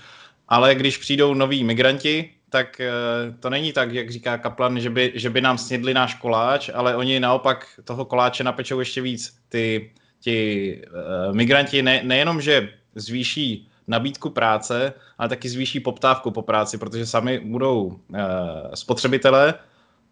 Ale 0.48 0.75
když 0.75 0.98
přijdou 0.98 1.34
noví 1.34 1.64
migranti, 1.64 2.30
tak 2.50 2.80
eh, 2.80 2.90
to 3.40 3.50
není 3.50 3.72
tak, 3.72 3.92
jak 3.92 4.10
říká 4.10 4.38
Kaplan, 4.38 4.80
že 4.80 4.90
by, 4.90 5.12
že 5.14 5.30
by 5.30 5.40
nám 5.40 5.58
snědli 5.58 5.94
náš 5.94 6.14
koláč, 6.14 6.70
ale 6.75 6.96
oni 6.96 7.20
naopak 7.20 7.66
toho 7.84 8.04
koláče 8.04 8.44
napečou 8.44 8.78
ještě 8.78 9.02
víc. 9.02 9.38
Ty, 9.48 9.90
ti 10.20 10.80
uh, 11.28 11.34
migranti 11.34 11.82
ne, 11.82 12.00
nejenom, 12.04 12.40
že 12.40 12.68
zvýší 12.94 13.68
nabídku 13.87 14.30
práce, 14.30 14.92
ale 15.18 15.28
taky 15.28 15.48
zvýší 15.48 15.80
poptávku 15.80 16.30
po 16.30 16.42
práci, 16.42 16.78
protože 16.78 17.06
sami 17.06 17.40
budou 17.40 17.84
uh, 17.84 17.96
spotřebitelé 18.75 19.54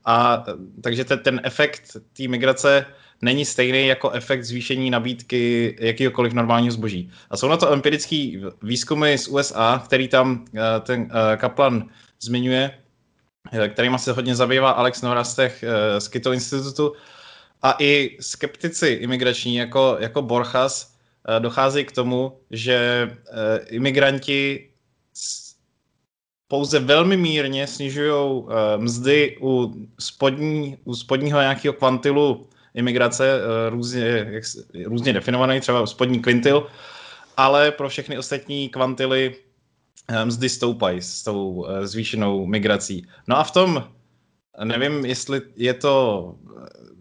a 0.05 0.45
takže 0.83 1.05
ten, 1.05 1.19
ten 1.19 1.41
efekt 1.45 1.97
té 2.17 2.29
migrace 2.29 2.87
není 3.23 3.45
stejný 3.45 3.87
jako 3.87 4.11
efekt 4.11 4.45
zvýšení 4.45 4.91
nabídky 4.91 5.77
jakýkoliv 5.81 6.33
normálního 6.33 6.73
zboží. 6.73 7.11
A 7.31 7.37
jsou 7.37 7.49
na 7.49 7.57
to 7.57 7.73
empirické 7.73 8.33
výzkumy 8.63 9.19
z 9.19 9.29
USA, 9.29 9.83
který 9.85 10.09
tam 10.09 10.45
uh, 10.53 10.61
ten 10.83 11.01
uh, 11.01 11.09
Kaplan 11.37 11.89
zmiňuje, 12.21 12.79
kterýma 13.69 13.99
se 13.99 14.13
hodně 14.13 14.35
zabývá 14.35 14.71
Alex 14.71 15.03
Norastech 15.03 15.65
z 15.99 16.09
Kito 16.09 16.33
institutu. 16.33 16.93
A 17.63 17.77
i 17.79 18.17
skeptici 18.21 18.89
imigrační 18.89 19.57
jako, 19.57 19.97
jako 20.01 20.23
Borchas 20.23 20.97
Eh, 21.29 21.41
dochází 21.41 21.85
k 21.85 21.93
tomu, 21.93 22.39
že 22.51 22.77
eh, 22.77 23.59
imigranti 23.69 24.71
pouze 26.49 26.79
velmi 26.79 27.17
mírně 27.17 27.67
snižují 27.67 28.43
eh, 28.43 28.79
mzdy 28.79 29.37
u, 29.41 29.75
spodní, 30.01 30.79
u 30.85 30.95
spodního 30.95 31.41
nějakého 31.41 31.75
kvantilu 31.75 32.49
imigrace, 32.77 33.41
různě, 33.69 34.27
jak, 34.31 34.45
různě 34.85 35.13
definovaný, 35.13 35.61
třeba 35.61 35.87
spodní 35.87 36.21
kvintil, 36.21 36.67
ale 37.37 37.71
pro 37.71 37.89
všechny 37.89 38.19
ostatní 38.19 38.69
kvantily 38.69 39.35
mzdy 40.25 40.49
stoupají 40.49 41.03
s 41.03 41.23
tou 41.23 41.67
zvýšenou 41.83 42.47
migrací. 42.47 43.07
No 43.27 43.39
a 43.39 43.45
v 43.45 43.51
tom, 43.51 43.85
nevím, 44.65 45.05
jestli 45.05 45.41
je 45.57 45.75
to 45.75 46.35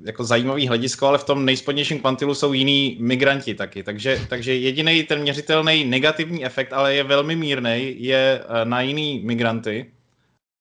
jako 0.05 0.23
zajímavý 0.23 0.67
hledisko, 0.67 1.07
ale 1.07 1.17
v 1.17 1.23
tom 1.23 1.45
nejspodnějším 1.45 1.99
kvantilu 1.99 2.35
jsou 2.35 2.53
jiní 2.53 2.97
migranti 2.99 3.55
taky. 3.55 3.83
Takže, 3.83 4.21
takže 4.29 4.55
jediný 4.55 5.03
ten 5.03 5.21
měřitelný 5.21 5.85
negativní 5.85 6.45
efekt, 6.45 6.73
ale 6.73 6.95
je 6.95 7.03
velmi 7.03 7.35
mírný, 7.35 7.95
je 7.97 8.43
eh, 8.43 8.65
na 8.65 8.81
jiný 8.81 9.21
migranty 9.25 9.91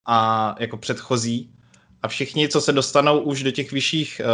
a 0.07 0.55
jako 0.59 0.77
předchozí. 0.77 1.54
A 2.05 2.09
všichni, 2.09 2.49
co 2.49 2.61
se 2.61 2.73
dostanou 2.73 3.25
už 3.25 3.43
do 3.43 3.51
těch 3.51 3.73
vyšších 3.73 4.21
uh, 4.21 4.29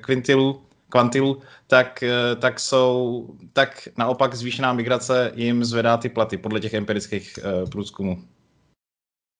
kvintilů, 0.00 0.64
kvantilů, 0.88 1.42
tak, 1.66 2.00
uh, 2.00 2.40
tak 2.40 2.60
jsou, 2.60 3.28
tak 3.52 3.88
naopak 3.98 4.34
zvýšená 4.34 4.72
migrace 4.72 5.32
jim 5.34 5.64
zvedá 5.64 5.96
ty 5.96 6.08
platy 6.08 6.40
podle 6.40 6.60
těch 6.60 6.74
empirických 6.74 7.38
uh, 7.38 7.68
průzkumů. 7.68 8.24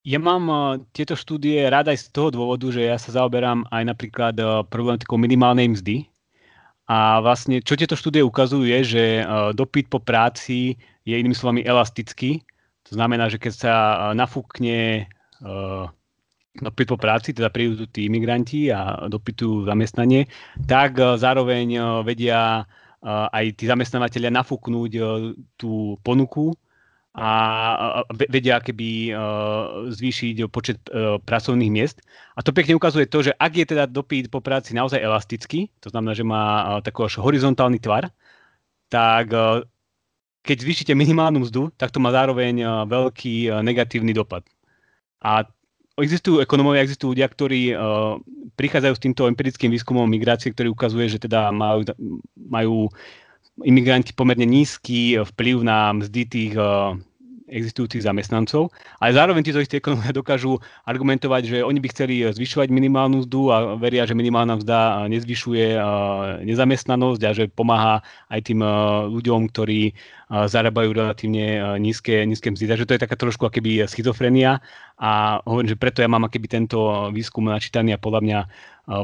Ja 0.07 0.23
mám 0.23 0.47
tieto 0.95 1.19
štúdie 1.19 1.67
rád 1.67 1.91
aj 1.91 1.99
z 1.99 2.07
toho 2.15 2.31
dôvodu, 2.31 2.71
že 2.71 2.87
ja 2.87 2.95
sa 2.95 3.11
zaoberám 3.11 3.67
aj 3.75 3.83
napríklad 3.91 4.39
problematikou 4.71 5.19
minimálnej 5.19 5.67
mzdy. 5.67 6.07
A 6.87 7.19
vlastne, 7.19 7.59
čo 7.59 7.75
tieto 7.75 7.99
štúdie 7.99 8.23
ukazujú, 8.23 8.71
je, 8.71 8.81
že 8.87 9.05
dopyt 9.59 9.91
po 9.91 9.99
práci 9.99 10.79
je 11.03 11.11
inými 11.19 11.35
slovami 11.35 11.67
elastický. 11.67 12.39
To 12.87 12.95
znamená, 12.95 13.27
že 13.27 13.43
keď 13.43 13.53
sa 13.59 13.75
nafúkne 14.15 15.11
dopyt 16.61 16.89
po 16.89 16.97
práci, 16.97 17.37
teda 17.37 17.53
prídu 17.53 17.85
tí 17.89 18.09
imigranti 18.09 18.73
a 18.73 19.09
dopytujú 19.09 19.69
zamestnanie, 19.69 20.29
tak 20.65 20.97
zároveň 20.97 22.01
vedia 22.03 22.65
aj 23.07 23.61
tí 23.61 23.69
zamestnávateľia 23.69 24.35
nafúknúť 24.35 24.93
tú 25.55 26.01
ponuku 26.03 26.57
a 27.17 28.05
vedia 28.13 28.61
keby 28.61 29.09
e, 29.09 29.13
zvýšiť 29.89 30.37
počet 30.53 30.77
e, 30.93 31.17
pracovných 31.17 31.73
miest. 31.73 32.05
A 32.37 32.45
to 32.45 32.53
pekne 32.53 32.77
ukazuje 32.77 33.09
to, 33.09 33.25
že 33.25 33.33
ak 33.33 33.57
je 33.57 33.65
teda 33.73 33.89
dopyt 33.89 34.29
po 34.29 34.45
práci 34.45 34.77
naozaj 34.77 35.01
elastický, 35.01 35.73
to 35.81 35.89
znamená, 35.89 36.13
že 36.13 36.29
má 36.29 36.45
e, 36.45 36.85
taký 36.85 37.09
až 37.09 37.17
horizontálny 37.25 37.81
tvar, 37.81 38.13
tak 38.93 39.33
keď 40.47 40.57
zvýšite 40.63 40.93
minimálnu 40.95 41.43
mzdu, 41.43 41.75
tak 41.75 41.91
to 41.91 41.99
má 41.99 42.15
zároveň 42.15 42.87
veľký 42.87 43.51
negatívny 43.67 44.15
dopad. 44.15 44.47
A 45.19 45.43
existujú 46.03 46.45
ekonomovia, 46.45 46.85
existujú 46.85 47.17
ľudia, 47.17 47.29
ktorí 47.29 47.73
prichádzajú 48.57 48.95
s 48.97 49.03
týmto 49.03 49.23
empirickým 49.29 49.73
výskumom 49.73 50.05
migrácie, 50.05 50.53
ktorý 50.53 50.73
ukazuje, 50.73 51.09
že 51.09 51.23
teda 51.23 51.53
majú, 51.53 51.85
majú 52.37 52.77
imigranti 53.65 54.13
pomerne 54.13 54.45
nízky 54.45 55.17
vplyv 55.17 55.65
na 55.65 55.93
mzdy 55.97 56.23
tých 56.29 56.53
existujúcich 57.47 58.03
zamestnancov, 58.03 58.75
ale 58.99 59.15
zároveň 59.15 59.43
títo 59.47 59.63
istí 59.63 59.79
ekonomovia 59.79 60.11
dokážu 60.21 60.59
argumentovať, 60.83 61.43
že 61.47 61.59
oni 61.63 61.79
by 61.79 61.89
chceli 61.95 62.27
zvyšovať 62.27 62.69
minimálnu 62.75 63.23
mzdu 63.23 63.41
a 63.55 63.57
veria, 63.79 64.03
že 64.03 64.19
minimálna 64.19 64.59
mzda 64.59 65.07
nezvyšuje 65.07 65.79
nezamestnanosť 66.43 67.23
a 67.23 67.31
že 67.31 67.45
pomáha 67.47 68.03
aj 68.29 68.41
tým 68.51 68.61
ľuďom, 69.15 69.47
ktorí 69.55 69.95
zarábajú 70.27 70.91
relatívne 70.91 71.79
nízke, 71.79 72.27
nízke 72.27 72.51
mzdy. 72.51 72.67
Takže 72.67 72.87
to 72.87 72.95
je 72.99 73.03
taká 73.07 73.15
trošku 73.15 73.47
akéby 73.47 73.87
schizofrenia 73.87 74.59
a 74.99 75.39
hovorím, 75.47 75.71
že 75.71 75.79
preto 75.79 76.03
ja 76.03 76.11
mám 76.11 76.27
akéby 76.27 76.51
tento 76.51 77.11
výskum 77.15 77.47
načítaný 77.47 77.95
a 77.95 78.03
podľa 78.03 78.21
mňa 78.27 78.39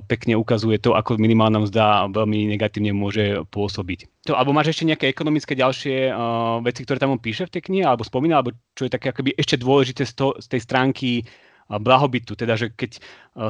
pekne 0.06 0.38
ukazuje 0.38 0.78
to, 0.78 0.94
ako 0.94 1.18
minimálna 1.18 1.62
mzda 1.66 2.06
veľmi 2.14 2.54
negatívne 2.54 2.94
môže 2.94 3.42
pôsobiť. 3.50 4.30
To, 4.30 4.38
alebo 4.38 4.54
máš 4.54 4.74
ešte 4.78 4.86
nejaké 4.86 5.10
ekonomické 5.10 5.58
ďalšie 5.58 6.14
uh, 6.14 6.62
veci, 6.62 6.86
ktoré 6.86 7.02
tam 7.02 7.18
on 7.18 7.22
píše 7.22 7.50
v 7.50 7.58
tej 7.58 7.62
knihe, 7.66 7.82
alebo 7.82 8.06
spomína, 8.06 8.38
alebo 8.38 8.54
čo 8.78 8.86
je 8.86 8.94
také 8.94 9.10
akoby 9.10 9.34
ešte 9.34 9.58
dôležité 9.58 10.06
z, 10.06 10.14
to, 10.14 10.26
z 10.38 10.46
tej 10.46 10.60
stránky 10.62 11.26
blahobytu, 11.68 12.34
teda 12.34 12.56
že 12.56 12.74
keď 12.74 12.98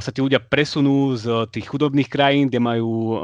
sa 0.00 0.10
tí 0.12 0.20
ľudia 0.22 0.38
presunú 0.38 1.16
z 1.16 1.48
tých 1.50 1.66
chudobných 1.68 2.06
krajín, 2.06 2.48
kde 2.52 2.60
majú 2.60 3.18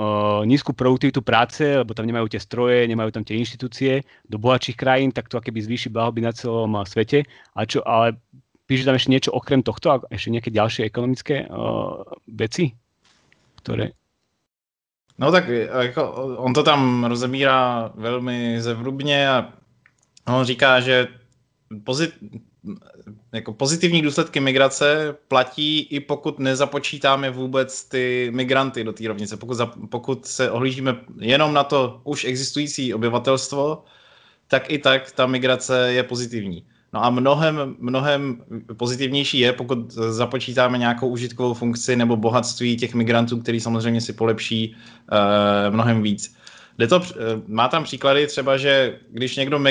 nízku 0.48 0.72
produktivitu 0.72 1.22
práce, 1.22 1.62
lebo 1.62 1.94
tam 1.94 2.06
nemajú 2.06 2.28
tie 2.30 2.40
stroje, 2.42 2.88
nemajú 2.88 3.10
tam 3.14 3.24
tie 3.24 3.38
inštitúcie, 3.38 4.02
do 4.26 4.36
bohatších 4.38 4.76
krajín, 4.76 5.12
tak 5.14 5.28
to 5.28 5.38
akéby 5.38 5.62
zvýši 5.62 5.92
blahobyt 5.92 6.24
na 6.24 6.32
celom 6.34 6.82
svete. 6.88 7.28
Ale, 7.54 7.66
čo, 7.66 7.84
ale 7.86 8.18
píše 8.66 8.88
tam 8.88 8.98
ešte 8.98 9.12
niečo 9.12 9.30
okrem 9.30 9.62
tohto, 9.62 10.02
ešte 10.10 10.34
nejaké 10.34 10.50
ďalšie 10.50 10.82
ekonomické 10.88 11.46
veci? 12.26 12.74
které... 13.62 13.90
No 15.18 15.32
tak 15.32 15.48
jako, 15.48 16.12
on 16.38 16.54
to 16.54 16.62
tam 16.62 17.04
rozebírá 17.04 17.90
velmi 17.94 18.62
zevrubně 18.62 19.30
a 19.30 19.52
on 20.26 20.44
říká, 20.44 20.80
že 20.80 21.08
pozit, 21.84 22.14
jako 23.32 23.52
pozitivní 23.52 24.02
důsledky 24.02 24.40
migrace 24.40 25.16
platí 25.28 25.80
i 25.80 26.00
pokud 26.00 26.38
nezapočítáme 26.38 27.30
vůbec 27.30 27.84
ty 27.84 28.30
migranty 28.34 28.84
do 28.84 28.92
té 28.92 29.08
rovnice. 29.08 29.36
Pokud, 29.36 29.54
za, 29.54 29.66
pokud 29.66 30.26
se 30.26 30.50
ohlížíme 30.50 30.96
jenom 31.20 31.54
na 31.54 31.64
to 31.64 32.00
už 32.04 32.24
existující 32.24 32.94
obyvatelstvo, 32.94 33.84
tak 34.48 34.70
i 34.70 34.78
tak 34.78 35.12
ta 35.12 35.26
migrace 35.26 35.92
je 35.92 36.02
pozitivní. 36.02 36.64
No 36.92 37.04
a 37.04 37.10
mnohem, 37.10 37.76
mnohem 37.78 38.44
pozitivnější 38.76 39.38
je, 39.38 39.52
pokud 39.52 39.92
započítáme 39.92 40.78
nějakou 40.78 41.08
užitkovou 41.08 41.54
funkci 41.54 41.96
nebo 41.96 42.16
bohatství 42.16 42.76
těch 42.76 42.94
migrantů, 42.94 43.40
který 43.40 43.60
samozřejmě 43.60 44.00
si 44.00 44.12
polepší 44.12 44.76
uh, 45.12 45.74
mnohem 45.74 46.02
víc. 46.02 46.36
Jde 46.78 46.86
to, 46.86 46.96
uh, 46.96 47.04
má 47.46 47.68
tam 47.68 47.84
příklady 47.84 48.26
třeba, 48.26 48.56
že 48.56 48.98
když 49.10 49.36
někdo 49.36 49.56
uh, 49.58 49.64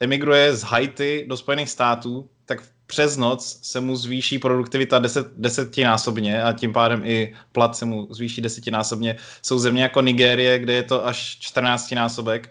emigruje 0.00 0.56
z 0.56 0.62
Haiti 0.62 1.24
do 1.28 1.36
Spojených 1.36 1.70
států, 1.70 2.28
tak 2.46 2.62
přes 2.86 3.16
noc 3.16 3.58
se 3.62 3.80
mu 3.80 3.96
zvýší 3.96 4.38
produktivita 4.38 4.98
deset, 4.98 5.26
desetinásobně 5.36 6.42
a 6.42 6.52
tím 6.52 6.72
pádem 6.72 7.02
i 7.04 7.34
plat 7.52 7.76
se 7.76 7.84
mu 7.84 8.06
zvýší 8.10 8.40
desetinásobně. 8.40 9.16
Jsou 9.42 9.58
země 9.58 9.82
jako 9.82 10.00
Nigérie, 10.00 10.58
kde 10.58 10.72
je 10.72 10.82
to 10.82 11.06
až 11.06 11.36
14 11.40 11.92
násobek. 11.92 12.50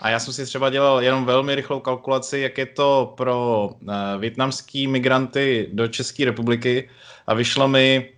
A 0.00 0.10
já 0.10 0.18
jsem 0.18 0.34
si 0.34 0.44
třeba 0.44 0.70
dělal 0.70 1.02
jenom 1.02 1.24
velmi 1.24 1.54
rychlou 1.54 1.80
kalkulaci, 1.80 2.38
jak 2.38 2.58
je 2.58 2.66
to 2.66 3.14
pro 3.16 3.68
uh, 3.70 3.90
větnamský 4.18 4.86
migranty 4.86 5.68
do 5.72 5.88
České 5.88 6.24
republiky 6.24 6.90
a 7.26 7.34
vyšlo 7.34 7.68
mi, 7.68 8.08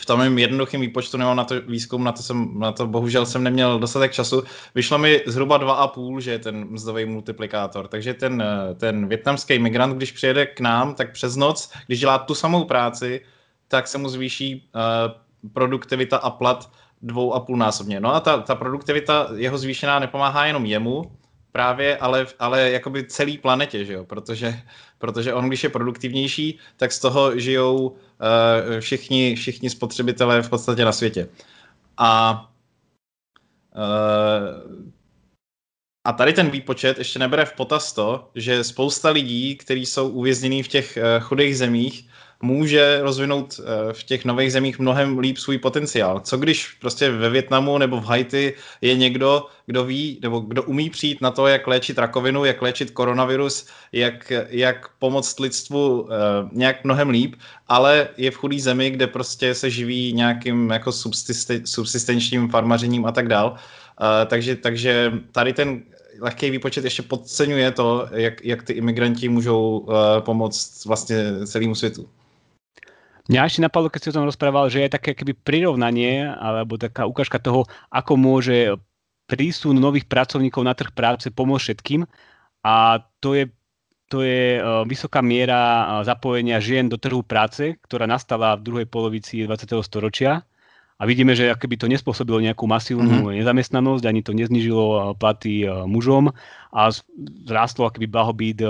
v 0.00 0.06
tom 0.06 0.20
mým 0.20 0.38
jednoduchém 0.38 0.80
výpočtu 0.80 1.16
nemám 1.16 1.36
na 1.36 1.44
to 1.44 1.60
výzkum, 1.60 2.04
na 2.04 2.12
to, 2.12 2.22
jsem, 2.22 2.58
na 2.58 2.72
to 2.72 2.86
bohužel 2.86 3.26
jsem 3.26 3.42
neměl 3.42 3.78
dostatek 3.78 4.12
času. 4.12 4.42
Vyšlo 4.74 4.98
mi 4.98 5.20
zhruba 5.26 5.58
2,5, 5.58 6.18
že 6.18 6.30
je 6.30 6.38
ten 6.38 6.64
mzdový 6.64 7.04
multiplikátor. 7.04 7.88
Takže 7.88 8.14
ten, 8.14 8.44
ten 8.76 9.08
větnamský 9.08 9.58
migrant, 9.58 9.96
když 9.96 10.12
přijede 10.12 10.46
k 10.46 10.60
nám, 10.60 10.94
tak 10.94 11.12
přes 11.12 11.36
noc, 11.36 11.72
když 11.86 12.00
dělá 12.00 12.18
tu 12.18 12.34
samou 12.34 12.64
práci, 12.64 13.20
tak 13.68 13.88
se 13.88 13.98
mu 13.98 14.08
zvýší 14.08 14.68
uh, 14.74 15.52
produktivita 15.52 16.16
a 16.16 16.30
plat 16.30 16.70
dvou 17.02 17.34
a 17.34 17.40
půl 17.40 17.56
násobně. 17.56 18.00
No 18.00 18.14
a 18.14 18.20
ta, 18.20 18.38
ta 18.38 18.54
produktivita 18.54 19.28
jeho 19.36 19.58
zvýšená 19.58 19.98
nepomáhá 19.98 20.46
jenom 20.46 20.66
jemu, 20.66 21.10
právě, 21.52 21.96
ale, 21.96 22.26
ale 22.38 22.70
jakoby 22.70 23.04
celý 23.04 23.38
planetě, 23.38 23.84
že 23.84 23.92
jo? 23.92 24.04
Protože, 24.04 24.60
protože 24.98 25.34
on, 25.34 25.48
když 25.48 25.64
je 25.64 25.70
produktivnější, 25.70 26.58
tak 26.76 26.92
z 26.92 26.98
toho 26.98 27.38
žijou 27.38 27.88
uh, 27.88 27.96
všichni, 28.80 29.34
všichni 29.36 29.70
spotřebitelé 29.70 30.42
v 30.42 30.50
podstatě 30.50 30.84
na 30.84 30.92
světě. 30.92 31.28
A 31.96 32.50
uh, 33.76 34.90
a 36.04 36.12
tady 36.12 36.32
ten 36.32 36.50
výpočet 36.50 36.98
ještě 36.98 37.18
nebere 37.18 37.44
v 37.44 37.52
potaz 37.52 37.92
to, 37.92 38.30
že 38.34 38.64
spousta 38.64 39.10
lidí, 39.10 39.56
kteří 39.56 39.86
jsou 39.86 40.08
uvěznění 40.08 40.62
v 40.62 40.68
těch 40.68 40.98
uh, 40.98 41.24
chudých 41.24 41.58
zemích, 41.58 42.08
může 42.42 42.98
rozvinout 43.02 43.60
eh, 43.60 43.92
v 43.92 44.04
těch 44.04 44.24
nových 44.24 44.52
zemích 44.52 44.78
mnohem 44.78 45.18
líp 45.18 45.38
svůj 45.38 45.58
potenciál. 45.58 46.20
Co 46.20 46.36
když 46.36 46.68
prostě 46.80 47.10
ve 47.10 47.30
Větnamu 47.30 47.78
nebo 47.78 48.00
v 48.00 48.04
Haiti 48.04 48.54
je 48.80 48.96
někdo, 48.96 49.46
kdo 49.66 49.84
ví, 49.84 50.18
nebo 50.22 50.40
kdo 50.40 50.62
umí 50.62 50.90
přijít 50.90 51.20
na 51.20 51.30
to, 51.30 51.46
jak 51.46 51.66
léčit 51.66 51.98
rakovinu, 51.98 52.44
jak 52.44 52.62
léčit 52.62 52.90
koronavirus, 52.90 53.66
jak, 53.92 54.32
jak 54.48 54.88
pomoct 54.98 55.40
lidstvu 55.40 56.00
uh, 56.00 56.08
nějak 56.52 56.84
mnohem 56.84 57.10
líp, 57.10 57.34
ale 57.68 58.08
je 58.16 58.30
v 58.30 58.36
chudý 58.36 58.60
zemi, 58.60 58.90
kde 58.90 59.06
prostě 59.06 59.54
se 59.54 59.70
živí 59.70 60.12
nějakým 60.12 60.70
jako 60.70 60.92
subsistenčním 61.64 62.48
farmařením 62.48 63.06
a 63.06 63.12
tak 63.12 63.28
dál. 63.28 63.50
Uh, 63.50 64.06
takže, 64.26 64.56
takže 64.56 65.12
tady 65.32 65.52
ten 65.52 65.82
lehký 66.20 66.50
výpočet 66.50 66.84
ještě 66.84 67.02
podceňuje 67.02 67.70
to, 67.70 68.08
jak, 68.12 68.44
jak 68.44 68.62
ty 68.62 68.72
imigranti 68.72 69.28
můžou 69.28 69.78
uh, 69.78 69.94
pomoct 70.20 70.84
vlastně 70.84 71.46
celému 71.46 71.74
světu. 71.74 72.08
Mňa 73.30 73.46
ešte 73.46 73.62
napadlo, 73.62 73.86
keď 73.86 74.00
si 74.02 74.10
o 74.10 74.16
tom 74.18 74.26
rozprával, 74.26 74.66
že 74.66 74.82
je 74.82 74.90
také 74.90 75.14
keby 75.14 75.38
prirovnanie 75.38 76.26
alebo 76.26 76.74
taká 76.74 77.06
ukážka 77.06 77.38
toho, 77.38 77.62
ako 77.94 78.18
môže 78.18 78.74
prísun 79.30 79.78
nových 79.78 80.10
pracovníkov 80.10 80.66
na 80.66 80.74
trh 80.74 80.90
práce 80.90 81.30
pomôcť 81.30 81.62
všetkým. 81.62 82.02
A 82.66 82.98
to 83.22 83.38
je, 83.38 83.46
to 84.10 84.26
je 84.26 84.58
e, 84.58 84.60
vysoká 84.82 85.22
miera 85.22 85.62
e, 85.62 85.82
zapojenia 86.10 86.58
žien 86.58 86.90
do 86.90 86.98
trhu 86.98 87.22
práce, 87.22 87.78
ktorá 87.86 88.10
nastala 88.10 88.58
v 88.58 88.66
druhej 88.66 88.86
polovici 88.90 89.46
20. 89.46 89.78
storočia 89.86 90.42
a 91.00 91.08
vidíme, 91.08 91.32
že 91.32 91.48
akoby 91.48 91.80
to 91.80 91.88
nespôsobilo 91.88 92.44
nejakú 92.44 92.68
masívnu 92.68 93.08
mm-hmm. 93.08 93.40
nezamestnanosť, 93.40 94.04
ani 94.04 94.20
to 94.20 94.36
neznižilo 94.36 94.84
eh, 94.84 95.00
platy 95.16 95.64
eh, 95.64 95.72
mužom 95.88 96.28
a 96.70 96.82
zrástlo 97.48 97.88
akoby 97.88 98.06
blahobyt 98.06 98.60
eh, 98.60 98.68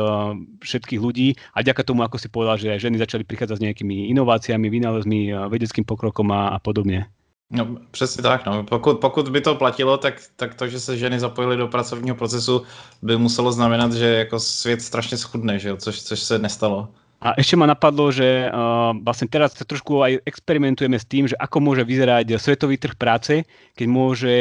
všetkých 0.63 1.01
ľudí 1.03 1.35
a 1.51 1.67
ďaká 1.67 1.83
tomu, 1.83 2.07
ako 2.07 2.23
si 2.23 2.31
povedal, 2.31 2.55
že 2.63 2.79
ženy 2.79 3.03
začali 3.03 3.27
prichádzať 3.27 3.59
s 3.59 3.65
nejakými 3.67 4.15
inováciami, 4.15 4.71
vynálezmi, 4.71 5.51
vedeckým 5.51 5.83
pokrokom 5.83 6.31
a, 6.31 6.55
a 6.55 6.59
podobně. 6.63 7.11
No, 7.51 7.77
přesně 7.91 8.23
tak. 8.23 8.47
No. 8.47 8.65
Pokud, 8.65 9.01
pokud 9.01 9.29
by 9.29 9.41
to 9.41 9.55
platilo, 9.55 9.99
tak, 9.99 10.15
tak 10.37 10.55
to, 10.55 10.69
že 10.69 10.81
se 10.81 10.99
ženy 10.99 11.21
zapojily 11.21 11.57
do 11.57 11.69
pracovního 11.69 12.17
procesu, 12.17 12.63
by 13.03 13.17
muselo 13.17 13.53
znamenat, 13.53 13.93
že 13.93 14.07
jako 14.07 14.41
svět 14.41 14.83
strašně 14.83 15.17
schudne, 15.17 15.59
že 15.59 15.69
jo? 15.69 15.77
Což, 15.77 16.03
což 16.03 16.21
se 16.21 16.39
nestalo. 16.39 16.89
A 17.21 17.37
ešte 17.37 17.53
ma 17.53 17.69
napadlo, 17.69 18.09
že 18.09 18.49
uh, 18.49 18.97
vlastne 19.05 19.29
teraz 19.29 19.53
sa 19.53 19.69
trošku 19.69 20.01
aj 20.01 20.25
experimentujeme 20.25 20.97
s 20.97 21.05
tým, 21.05 21.29
že 21.29 21.37
ako 21.37 21.61
môže 21.61 21.85
vyzerať 21.85 22.33
svetový 22.41 22.81
trh 22.81 22.97
práce, 22.97 23.45
keď 23.77 23.87
môže 23.93 24.35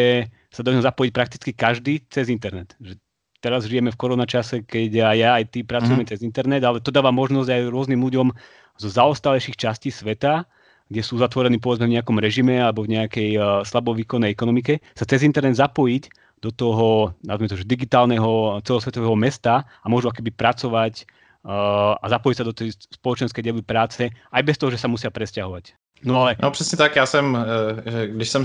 sa 0.48 0.64
do 0.64 0.72
neho 0.72 0.84
zapojiť 0.84 1.12
prakticky 1.12 1.52
každý 1.52 2.00
cez 2.08 2.32
internet. 2.32 2.80
Že 2.80 2.96
teraz 3.44 3.68
žijeme 3.68 3.92
v 3.92 4.00
koronačase, 4.00 4.64
keď 4.64 5.12
aj 5.12 5.18
ja, 5.20 5.30
aj 5.36 5.46
ty 5.52 5.60
pracujeme 5.68 6.08
mm-hmm. 6.08 6.12
cez 6.16 6.24
internet, 6.24 6.64
ale 6.64 6.80
to 6.80 6.92
dáva 6.92 7.12
možnosť 7.12 7.52
aj 7.52 7.62
rôznym 7.68 8.00
ľuďom 8.00 8.28
zo 8.80 8.88
zaostalejších 8.88 9.60
častí 9.60 9.92
sveta, 9.92 10.48
kde 10.88 11.02
sú 11.04 11.20
zatvorení 11.20 11.60
povedzme 11.60 11.86
v 11.86 12.00
nejakom 12.00 12.16
režime 12.18 12.64
alebo 12.64 12.88
v 12.88 12.96
nejakej 12.96 13.30
uh, 13.36 13.44
slabovýkonnej 13.68 14.32
ekonomike, 14.32 14.80
sa 14.96 15.04
cez 15.04 15.28
internet 15.28 15.60
zapojiť 15.60 16.04
do 16.40 16.50
toho, 16.56 17.12
nazvime 17.28 17.52
to, 17.52 17.60
že 17.60 17.68
digitálneho 17.68 18.64
celosvetového 18.64 19.16
mesta 19.20 19.68
a 19.68 19.86
môžu 19.92 20.08
akoby 20.08 20.32
pracovať 20.32 21.04
a 22.02 22.10
zapojit 22.10 22.36
se 22.36 22.44
do 22.44 22.54
té 22.54 22.66
společenské 22.94 23.42
dělby 23.42 23.62
práce, 23.62 24.10
aj 24.32 24.44
bez 24.44 24.58
toho, 24.58 24.72
že 24.72 24.78
se 24.78 24.88
musí 24.88 25.10
presťahovať. 25.10 25.74
No 26.04 26.22
ale... 26.22 26.36
No 26.42 26.52
přesně 26.52 26.78
tak, 26.78 26.96
já 26.96 27.06
jsem, 27.06 27.38
eh, 27.86 28.08
když 28.08 28.30
jsem 28.30 28.44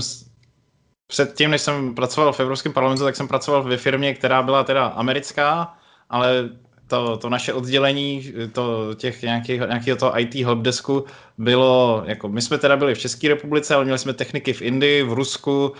předtím, 1.07 1.51
než 1.51 1.61
jsem 1.61 1.95
pracoval 1.95 2.33
v 2.33 2.39
Evropském 2.39 2.73
parlamentu, 2.73 3.03
tak 3.03 3.15
jsem 3.15 3.27
pracoval 3.27 3.63
ve 3.63 3.77
firmě, 3.77 4.13
která 4.13 4.43
byla 4.43 4.63
teda 4.63 4.85
americká, 4.85 5.77
ale 6.09 6.49
to, 6.87 7.17
to 7.17 7.29
naše 7.29 7.53
oddělení 7.53 8.33
to, 8.53 8.95
těch 8.95 9.21
nějakých, 9.21 9.59
nějakého 9.59 9.97
toho 9.97 10.19
IT 10.19 10.35
helpdesku 10.35 11.05
bylo, 11.37 12.03
jako 12.05 12.29
my 12.29 12.41
jsme 12.41 12.57
teda 12.57 12.77
byli 12.77 12.95
v 12.95 12.99
České 12.99 13.27
republice, 13.27 13.75
ale 13.75 13.83
měli 13.83 13.99
jsme 13.99 14.13
techniky 14.13 14.53
v 14.53 14.61
Indii, 14.61 15.03
v 15.03 15.13
Rusku, 15.13 15.73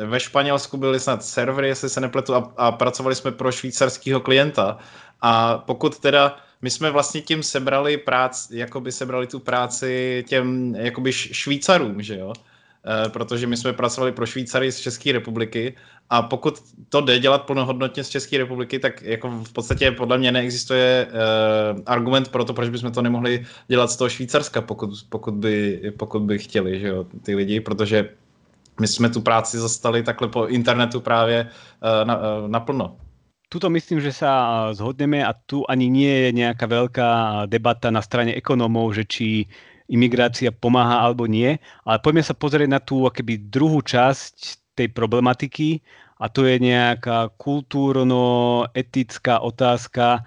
e, 0.00 0.06
ve 0.06 0.20
Španělsku 0.20 0.76
byly 0.76 1.00
snad 1.00 1.24
servery, 1.24 1.68
jestli 1.68 1.88
se 1.88 2.00
nepletu, 2.00 2.34
a, 2.34 2.52
a 2.56 2.72
pracovali 2.72 3.14
jsme 3.14 3.30
pro 3.30 3.52
švýcarského 3.52 4.20
klienta. 4.20 4.78
A 5.20 5.58
pokud 5.58 5.98
teda 5.98 6.36
my 6.62 6.70
jsme 6.70 6.90
vlastně 6.90 7.20
tím 7.20 7.42
sebrali 7.42 7.96
práci, 7.96 8.58
jakoby 8.58 8.92
sebrali 8.92 9.26
tu 9.26 9.38
práci 9.38 10.24
těm 10.28 10.74
jakoby 10.74 11.12
Švýcarům, 11.12 12.02
že 12.02 12.18
jo? 12.18 12.32
E, 12.82 13.08
protože 13.08 13.46
my 13.46 13.56
jsme 13.56 13.72
pracovali 13.72 14.12
pro 14.12 14.26
Švýcary 14.26 14.72
z 14.72 14.80
České 14.80 15.12
republiky 15.12 15.74
a 16.10 16.22
pokud 16.22 16.58
to 16.88 17.00
jde 17.00 17.18
dělat 17.18 17.42
plnohodnotně 17.42 18.04
z 18.04 18.08
České 18.08 18.38
republiky, 18.38 18.78
tak 18.78 19.02
jako 19.02 19.30
v 19.30 19.52
podstatě 19.52 19.90
podle 19.90 20.18
mě 20.18 20.32
neexistuje 20.32 21.06
e, 21.06 21.08
argument 21.86 22.28
pro 22.28 22.44
to, 22.44 22.54
proč 22.54 22.68
bychom 22.68 22.92
to 22.92 23.02
nemohli 23.02 23.46
dělat 23.68 23.90
z 23.90 23.96
toho 23.96 24.08
Švýcarska, 24.08 24.60
pokud, 24.60 24.90
pokud, 25.08 25.34
by, 25.34 25.80
pokud 25.96 26.22
by 26.22 26.38
chtěli, 26.38 26.80
že 26.80 26.88
jo, 26.88 27.06
ty 27.22 27.34
lidi, 27.34 27.60
protože 27.60 28.08
my 28.80 28.88
jsme 28.88 29.10
tu 29.10 29.20
práci 29.20 29.58
zastali 29.58 30.02
takhle 30.02 30.28
po 30.28 30.46
internetu 30.46 31.00
právě 31.00 31.38
e, 31.40 32.04
na, 32.04 32.14
e, 32.14 32.48
naplno. 32.48 32.96
Tuto 33.52 33.68
myslím, 33.68 34.00
že 34.00 34.16
sa 34.16 34.72
zhodneme 34.72 35.20
a 35.20 35.36
tu 35.36 35.60
ani 35.68 35.92
nie 35.92 36.08
je 36.08 36.30
nejaká 36.32 36.64
veľká 36.64 37.08
debata 37.52 37.92
na 37.92 38.00
strane 38.00 38.32
ekonomov, 38.32 38.96
že 38.96 39.04
či 39.04 39.44
imigrácia 39.92 40.48
pomáha 40.48 41.04
alebo 41.04 41.28
nie, 41.28 41.60
ale 41.84 42.00
poďme 42.00 42.24
sa 42.24 42.32
pozrieť 42.32 42.68
na 42.72 42.80
tú 42.80 43.04
akoby 43.04 43.52
druhú 43.52 43.84
časť 43.84 44.64
tej 44.72 44.88
problematiky 44.88 45.84
a 46.16 46.32
to 46.32 46.48
je 46.48 46.56
nejaká 46.56 47.36
kultúrno-etická 47.36 49.44
otázka, 49.44 50.24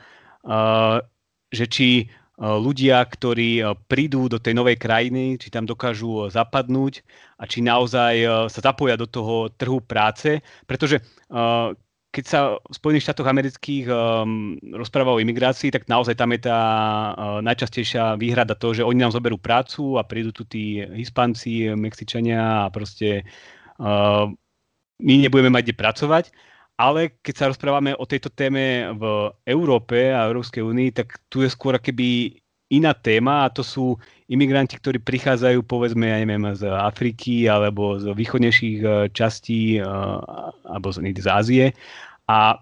že 1.50 1.66
či 1.66 2.14
ľudia, 2.36 3.00
ktorí 3.00 3.64
prídu 3.88 4.28
do 4.28 4.44
tej 4.44 4.60
novej 4.60 4.76
krajiny, 4.76 5.40
či 5.40 5.48
tam 5.48 5.64
dokážu 5.64 6.28
zapadnúť 6.28 7.00
a 7.40 7.48
či 7.48 7.64
naozaj 7.64 8.28
sa 8.52 8.60
zapoja 8.60 9.00
do 9.00 9.08
toho 9.08 9.48
trhu 9.56 9.80
práce, 9.80 10.44
pretože 10.68 11.00
keď 12.16 12.26
sa 12.32 12.40
v 12.56 12.76
Spojených 12.80 13.12
štátoch 13.12 13.28
amerických 13.28 13.92
um, 13.92 14.56
rozpráva 14.72 15.12
o 15.12 15.20
imigrácii, 15.20 15.68
tak 15.68 15.92
naozaj 15.92 16.16
tam 16.16 16.32
je 16.32 16.48
tá 16.48 16.60
uh, 17.12 17.44
najčastejšia 17.44 18.16
výhrada 18.16 18.56
to, 18.56 18.72
že 18.72 18.88
oni 18.88 19.04
nám 19.04 19.12
zoberú 19.12 19.36
prácu 19.36 20.00
a 20.00 20.08
prídu 20.08 20.32
tu 20.32 20.48
tí 20.48 20.80
Hispánci, 20.80 21.76
Mexičania 21.76 22.64
a 22.64 22.72
proste 22.72 23.28
uh, 23.84 24.32
my 25.04 25.14
nebudeme 25.28 25.52
mať 25.52 25.68
kde 25.68 25.76
pracovať. 25.76 26.26
Ale 26.80 27.20
keď 27.20 27.36
sa 27.36 27.50
rozprávame 27.52 27.92
o 28.00 28.08
tejto 28.08 28.32
téme 28.32 28.96
v 28.96 29.04
Európe 29.44 30.16
a 30.16 30.28
Európskej 30.28 30.64
únii, 30.64 30.96
tak 30.96 31.20
tu 31.28 31.44
je 31.44 31.52
skôr 31.52 31.76
keby 31.80 32.40
iná 32.72 32.96
téma 32.96 33.44
a 33.44 33.52
to 33.52 33.64
sú 33.64 34.00
imigranti, 34.26 34.82
ktorí 34.82 34.98
prichádzajú 35.06 35.62
povedzme, 35.66 36.10
ja 36.10 36.18
neviem, 36.18 36.50
z 36.58 36.66
Afriky 36.66 37.46
alebo 37.46 38.02
z 38.02 38.10
východnejších 38.14 38.78
eh, 38.82 38.92
častí 39.14 39.78
eh, 39.78 39.86
alebo 40.66 40.88
z, 40.90 41.06
z 41.14 41.28
Ázie. 41.30 41.66
A 42.26 42.58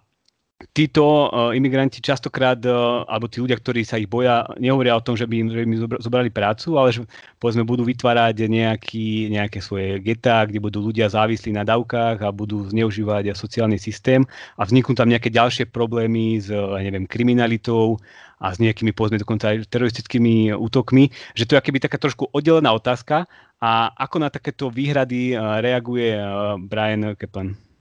títo 0.72 1.28
uh, 1.28 1.52
imigranti 1.52 2.00
častokrát, 2.00 2.56
uh, 2.64 3.04
alebo 3.04 3.28
tí 3.28 3.44
ľudia, 3.44 3.60
ktorí 3.60 3.84
sa 3.84 4.00
ich 4.00 4.08
boja, 4.08 4.48
nehovoria 4.56 4.96
o 4.96 5.04
tom, 5.04 5.20
že 5.20 5.28
by 5.28 5.36
im, 5.44 5.48
že 5.52 5.58
by 5.60 5.64
im 5.68 5.76
zobrali 6.00 6.30
prácu, 6.32 6.80
ale 6.80 6.96
že 6.96 7.04
povedzme 7.42 7.68
budú 7.68 7.84
vytvárať 7.84 8.48
nejaký, 8.48 9.34
nejaké 9.34 9.60
svoje 9.60 10.00
getá, 10.00 10.48
kde 10.48 10.64
budú 10.64 10.80
ľudia 10.80 11.12
závislí 11.12 11.52
na 11.52 11.68
dávkach 11.68 12.24
a 12.24 12.32
budú 12.32 12.70
zneužívať 12.72 13.36
sociálny 13.36 13.76
systém 13.76 14.24
a 14.56 14.64
vzniknú 14.64 14.96
tam 14.96 15.12
nejaké 15.12 15.28
ďalšie 15.28 15.68
problémy 15.68 16.40
s, 16.40 16.48
neviem, 16.54 17.04
kriminalitou 17.04 18.00
a 18.40 18.52
s 18.54 18.62
nejakými, 18.64 18.96
povedzme, 18.96 19.20
dokonca 19.20 19.52
aj 19.52 19.68
teroristickými 19.68 20.56
útokmi, 20.56 21.12
že 21.36 21.44
to 21.48 21.56
je 21.56 21.62
akoby 21.64 21.80
taká 21.84 21.98
trošku 22.00 22.32
oddelená 22.32 22.72
otázka 22.72 23.28
a 23.60 23.92
ako 23.96 24.16
na 24.20 24.30
takéto 24.32 24.68
výhrady 24.68 25.36
reaguje 25.64 26.20
Brian 26.68 27.16
Kaplan? 27.16 27.73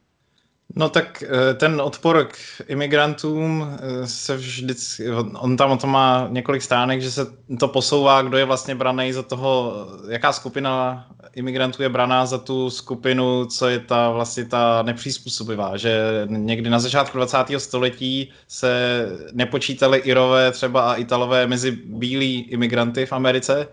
No 0.74 0.88
tak 0.88 1.22
eh, 1.22 1.54
ten 1.54 1.80
odpor 1.80 2.24
k 2.24 2.36
imigrantům 2.68 3.68
eh, 3.72 4.06
se 4.06 4.36
vždycky, 4.36 5.10
on 5.38 5.56
tam 5.56 5.70
o 5.70 5.76
tom 5.76 5.90
má 5.90 6.28
několik 6.30 6.62
stránek, 6.62 7.02
že 7.02 7.10
se 7.10 7.26
to 7.60 7.68
posouvá, 7.68 8.22
kdo 8.22 8.38
je 8.38 8.44
vlastně 8.44 8.74
braný 8.74 9.12
za 9.12 9.22
toho, 9.22 9.74
jaká 10.08 10.32
skupina 10.32 11.06
imigrantů 11.34 11.82
je 11.82 11.88
braná 11.88 12.26
za 12.26 12.38
tu 12.38 12.70
skupinu, 12.70 13.44
co 13.46 13.68
je 13.68 13.78
ta 13.78 14.10
vlastně 14.10 14.44
ta 14.44 14.82
nepřizpůsobivá, 14.82 15.76
že 15.76 16.22
někdy 16.26 16.70
na 16.70 16.78
začátku 16.78 17.18
20. 17.18 17.38
století 17.58 18.30
se 18.48 19.06
nepočítali 19.32 19.98
Irové 19.98 20.52
třeba 20.52 20.92
a 20.92 20.94
Italové 20.94 21.46
mezi 21.46 21.70
bílí 21.70 22.40
imigranty 22.40 23.06
v 23.06 23.12
Americe, 23.12 23.68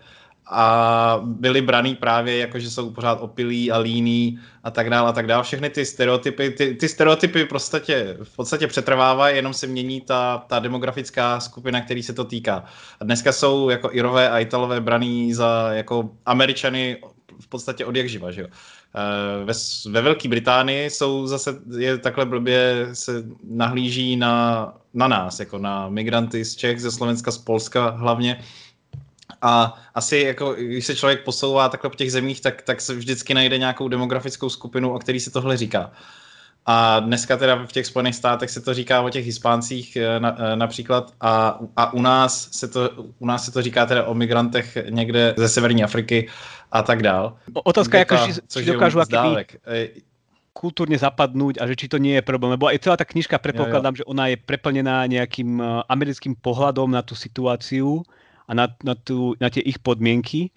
a 0.49 1.19
byli 1.23 1.61
braný 1.61 1.95
právě 1.95 2.37
jako, 2.37 2.59
že 2.59 2.71
jsou 2.71 2.89
pořád 2.89 3.21
opilí 3.21 3.71
a 3.71 3.77
líní 3.77 4.39
a 4.63 4.71
tak 4.71 4.89
dále 4.89 5.09
a 5.09 5.13
tak 5.13 5.27
dále. 5.27 5.43
Všechny 5.43 5.69
ty 5.69 5.85
stereotypy, 5.85 6.49
ty, 6.49 6.75
ty 6.75 6.89
stereotypy 6.89 7.45
podstatě, 7.45 8.17
v 8.23 8.35
podstatě 8.35 8.67
přetrvávají, 8.67 9.35
jenom 9.35 9.53
se 9.53 9.67
mění 9.67 10.01
ta, 10.01 10.37
ta 10.47 10.59
demografická 10.59 11.39
skupina, 11.39 11.81
který 11.81 12.03
se 12.03 12.13
to 12.13 12.23
týká. 12.23 12.65
A 12.99 13.03
dneska 13.03 13.31
jsou 13.31 13.69
jako 13.69 13.89
Irové 13.91 14.29
a 14.29 14.39
Italové 14.39 14.81
braný 14.81 15.33
za 15.33 15.69
jako 15.73 16.09
Američany 16.25 16.97
v 17.39 17.47
podstatě 17.47 17.85
od 17.85 17.95
jak 17.95 18.09
živa, 18.09 18.31
že 18.31 18.41
jo. 18.41 18.47
Eh, 18.95 19.45
ve, 19.45 19.53
ve 19.91 20.01
Velké 20.01 20.29
Británii 20.29 20.89
jsou 20.89 21.27
zase, 21.27 21.59
je 21.77 21.97
takhle 21.97 22.25
blbě, 22.25 22.89
se 22.93 23.23
nahlíží 23.43 24.15
na, 24.15 24.73
na 24.93 25.07
nás, 25.07 25.39
jako 25.39 25.57
na 25.57 25.89
migranty 25.89 26.45
z 26.45 26.55
Čech, 26.55 26.81
ze 26.81 26.91
Slovenska, 26.91 27.31
z 27.31 27.37
Polska 27.37 27.89
hlavně, 27.89 28.43
a 29.41 29.81
asi 29.95 30.17
jako, 30.17 30.53
když 30.53 30.85
se 30.85 30.95
člověk 30.95 31.23
posouvá 31.23 31.69
takhle 31.69 31.89
po 31.89 31.95
těch 31.95 32.11
zemích, 32.11 32.41
tak, 32.41 32.61
tak 32.61 32.81
se 32.81 32.93
vždycky 32.93 33.33
najde 33.33 33.57
nějakou 33.57 33.87
demografickou 33.87 34.49
skupinu, 34.49 34.93
o 34.93 34.99
který 34.99 35.19
se 35.19 35.31
tohle 35.31 35.57
říká. 35.57 35.91
A 36.65 36.99
dneska 36.99 37.37
teda 37.37 37.65
v 37.65 37.71
těch 37.71 37.85
Spojených 37.85 38.15
státech 38.15 38.49
se 38.49 38.61
to 38.61 38.73
říká 38.73 39.01
o 39.01 39.09
těch 39.09 39.25
Hispáncích 39.25 39.95
eh, 39.95 40.19
na, 40.19 40.35
eh, 40.39 40.55
například 40.55 41.13
a, 41.21 41.59
a 41.75 41.93
u, 41.93 42.01
nás 42.01 42.49
se 42.51 42.67
to, 42.67 42.89
u 43.19 43.25
nás 43.25 43.45
se 43.45 43.51
to 43.51 43.61
říká 43.61 43.85
teda 43.85 44.03
o 44.03 44.13
migrantech 44.13 44.77
někde 44.89 45.33
ze 45.37 45.49
severní 45.49 45.83
Afriky 45.83 46.29
a 46.71 46.83
tak 46.83 47.03
dál. 47.03 47.37
Otázka 47.63 47.97
je, 47.97 48.01
jako, 48.01 48.17
či, 48.17 48.31
či 48.59 48.65
dokážu 48.65 48.99
kultúrne 50.59 50.99
zapadnúť 50.99 51.63
a 51.63 51.71
že 51.71 51.79
či 51.79 51.87
to 51.87 51.95
nie 51.95 52.19
je 52.19 52.23
problém. 52.25 52.51
Lebo 52.59 52.67
aj 52.67 52.83
celá 52.83 52.99
tá 52.99 53.07
knižka 53.07 53.39
predpokladám, 53.39 53.95
jo, 53.95 53.97
jo. 53.97 53.99
že 54.03 54.09
ona 54.11 54.27
je 54.27 54.37
preplnená 54.37 55.07
nejakým 55.07 55.49
eh, 55.55 55.65
americkým 55.87 56.35
pohľadom 56.35 56.91
na 56.91 56.99
tú 56.99 57.15
situáciu 57.15 58.03
a 58.49 58.53
na, 58.57 58.65
na, 58.83 58.97
tu, 58.97 59.37
na 59.37 59.53
tie 59.53 59.61
ich 59.61 59.77
podmienky, 59.77 60.49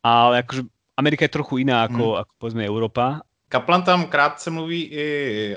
ale 0.00 0.40
akože 0.40 0.64
Amerika 0.96 1.28
je 1.28 1.36
trochu 1.36 1.60
iná 1.60 1.84
ako, 1.84 2.04
hmm. 2.16 2.20
ako 2.24 2.32
povedzme 2.40 2.64
Európa. 2.64 3.20
Kaplan 3.48 3.82
tam 3.82 4.06
krátce 4.06 4.50
mluví 4.50 4.82
i 4.82 5.06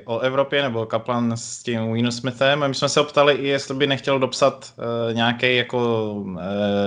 o 0.06 0.20
Evropě, 0.20 0.62
nebo 0.62 0.86
Kaplan 0.86 1.38
s 1.38 1.64
tím 1.64 1.94
Wiener 1.94 2.12
Smithem. 2.12 2.68
My 2.68 2.76
jsme 2.76 2.90
se 2.90 3.02
optali 3.02 3.34
i, 3.34 3.48
jestli 3.48 3.76
by 3.76 3.88
nechtěl 3.88 4.20
dopsat 4.20 4.74
uh, 4.78 5.14
nějaký 5.16 5.56
jako 5.56 6.12
uh, 6.14 6.38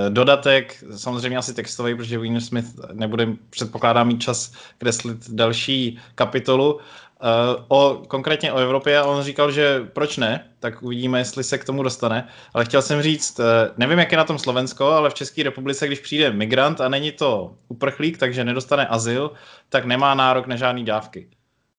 dodatek, 0.08 0.84
samozřejmě 0.96 1.38
asi 1.38 1.54
textový, 1.54 1.94
protože 1.94 2.18
Wiener 2.18 2.42
Smith 2.42 2.66
nebude, 2.92 3.28
předpokládá 3.50 4.04
mít 4.04 4.22
čas 4.22 4.52
kreslit 4.78 5.30
další 5.30 5.98
kapitolu, 6.14 6.80
Uh, 7.20 7.64
o, 7.68 8.02
konkrétně 8.08 8.52
o 8.52 8.58
Evropě 8.58 8.98
a 8.98 9.04
on 9.04 9.22
říkal, 9.22 9.52
že 9.52 9.80
proč 9.92 10.16
ne, 10.16 10.44
tak 10.60 10.82
uvidíme, 10.82 11.18
jestli 11.18 11.44
se 11.44 11.58
k 11.58 11.64
tomu 11.64 11.82
dostane. 11.82 12.28
Ale 12.54 12.64
chtěl 12.64 12.82
jsem 12.82 13.02
říct, 13.02 13.38
uh, 13.38 13.44
nevím, 13.76 13.98
jak 13.98 14.12
je 14.12 14.18
na 14.18 14.24
tom 14.24 14.38
Slovensko, 14.38 14.86
ale 14.86 15.10
v 15.10 15.14
České 15.14 15.42
republice, 15.42 15.86
když 15.86 16.00
přijde 16.00 16.32
migrant 16.32 16.80
a 16.80 16.88
není 16.88 17.12
to 17.12 17.54
uprchlík, 17.68 18.18
takže 18.18 18.44
nedostane 18.44 18.86
azyl, 18.86 19.30
tak 19.68 19.84
nemá 19.84 20.14
nárok 20.14 20.46
na 20.46 20.56
žádné 20.56 20.84
dávky. 20.84 21.28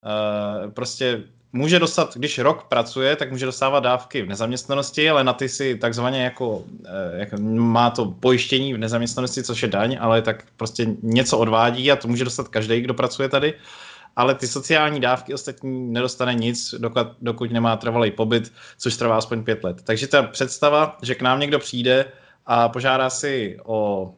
Uh, 0.04 0.70
prostě 0.70 1.20
může 1.52 1.78
dostat, 1.78 2.16
když 2.16 2.38
rok 2.38 2.64
pracuje, 2.68 3.16
tak 3.16 3.30
může 3.30 3.46
dostávat 3.46 3.80
dávky 3.80 4.22
v 4.22 4.28
nezaměstnanosti, 4.28 5.10
ale 5.10 5.24
na 5.24 5.32
ty 5.32 5.48
si 5.48 5.76
takzvaně 5.76 6.24
jako, 6.24 6.62
jako 7.14 7.36
má 7.42 7.90
to 7.90 8.04
pojištění 8.06 8.74
v 8.74 8.78
nezaměstnanosti, 8.78 9.42
což 9.42 9.62
je 9.62 9.68
daň, 9.68 9.96
ale 10.00 10.22
tak 10.22 10.44
prostě 10.56 10.86
něco 11.02 11.38
odvádí 11.38 11.92
a 11.92 11.96
to 11.96 12.08
může 12.08 12.24
dostat 12.24 12.48
každý, 12.48 12.80
kdo 12.80 12.94
pracuje 12.94 13.28
tady. 13.28 13.52
Uh, 13.52 13.58
ale 14.16 14.34
ty 14.34 14.46
sociální 14.46 15.00
dávky 15.00 15.34
ostatní 15.34 15.92
nedostane 15.92 16.34
nic, 16.34 16.74
dokud, 16.78 17.06
dokud 17.20 17.50
nemá 17.50 17.76
trvalý 17.76 18.10
pobyt, 18.10 18.52
což 18.78 18.96
trvá 18.96 19.16
aspoň 19.18 19.44
pět 19.44 19.64
let. 19.64 19.82
Takže 19.84 20.06
ta 20.06 20.22
představa, 20.22 20.96
že 21.02 21.14
k 21.14 21.22
nám 21.22 21.40
někdo 21.40 21.58
přijde 21.58 22.04
a 22.46 22.68
požádá 22.68 23.10
si 23.10 23.58
o 23.64 24.10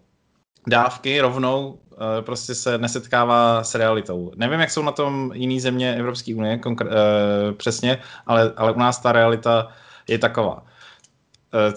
dávky 0.66 1.20
rovnou, 1.20 1.78
eh, 1.92 2.22
prostě 2.22 2.54
se 2.54 2.78
nesetkává 2.78 3.64
s 3.64 3.74
realitou. 3.74 4.32
Nevím, 4.36 4.60
jak 4.60 4.70
jsou 4.70 4.82
na 4.82 4.92
tom 4.92 5.32
jiné 5.34 5.60
země 5.60 5.94
Evropské 5.94 6.34
unie 6.34 6.56
konkr- 6.56 6.88
eh, 6.90 7.52
přesně, 7.52 7.98
ale, 8.26 8.52
ale 8.56 8.72
u 8.72 8.78
nás 8.78 8.98
ta 8.98 9.12
realita 9.12 9.68
je 10.08 10.18
taková. 10.18 10.62
Eh, 11.54 11.72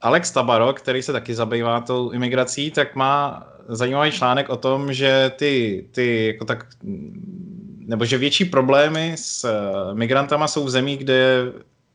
Alex 0.00 0.30
Tabaro, 0.30 0.72
který 0.72 1.02
se 1.02 1.12
taky 1.12 1.34
zabývá 1.34 1.80
tou 1.80 2.10
imigrací, 2.10 2.70
tak 2.70 2.94
má 2.94 3.46
zajímavý 3.68 4.12
článek 4.12 4.48
o 4.48 4.56
tom, 4.56 4.92
že 4.92 5.32
ty, 5.36 5.84
ty 5.92 6.26
jako 6.26 6.44
tak, 6.44 6.66
nebo 7.86 8.04
že 8.04 8.18
větší 8.18 8.44
problémy 8.44 9.12
s 9.16 9.44
eh, 9.44 9.94
migrantama 9.94 10.48
jsou 10.48 10.64
v 10.64 10.70
zemích, 10.70 10.98
kde 10.98 11.14
je 11.14 11.52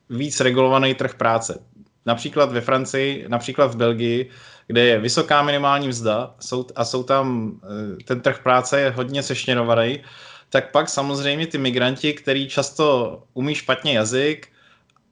víc 0.09 0.39
regulovaný 0.39 0.93
trh 0.93 1.13
práce. 1.13 1.59
Například 2.05 2.51
ve 2.51 2.61
Francii, 2.61 3.25
například 3.27 3.67
v 3.67 3.75
Belgii, 3.75 4.29
kde 4.67 4.85
je 4.85 4.99
vysoká 4.99 5.43
minimální 5.43 5.87
mzda 5.87 6.35
jsou, 6.39 6.65
a 6.75 6.85
jsou 6.85 7.03
tam, 7.03 7.51
eh, 7.99 8.03
ten 8.03 8.21
trh 8.21 8.39
práce 8.43 8.81
je 8.81 8.89
hodně 8.89 9.23
sešněrovaný, 9.23 9.99
tak 10.49 10.71
pak 10.71 10.89
samozřejmě 10.89 11.47
ty 11.47 11.57
migranti, 11.57 12.13
který 12.13 12.47
často 12.47 13.17
umí 13.33 13.55
špatně 13.55 13.93
jazyk, 13.93 14.47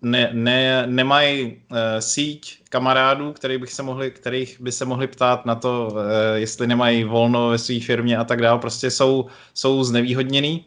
ne, 0.01 0.29
ne, 0.33 0.87
nemají 0.87 1.45
uh, 1.45 1.77
síť 1.99 2.57
kamarádů, 2.69 3.33
který 3.33 3.57
bych 3.57 3.73
se 3.73 3.83
mohli, 3.83 4.11
kterých 4.11 4.61
by 4.61 4.71
se 4.71 4.85
mohli 4.85 5.07
ptát 5.07 5.45
na 5.45 5.55
to, 5.55 5.89
uh, 5.91 5.99
jestli 6.35 6.67
nemají 6.67 7.03
volno 7.03 7.49
ve 7.49 7.57
své 7.57 7.79
firmě 7.79 8.17
a 8.17 8.23
tak 8.23 8.41
dále. 8.41 8.59
Prostě 8.59 8.91
jsou, 8.91 9.25
jsou 9.53 9.83
znevýhodněný. 9.83 10.65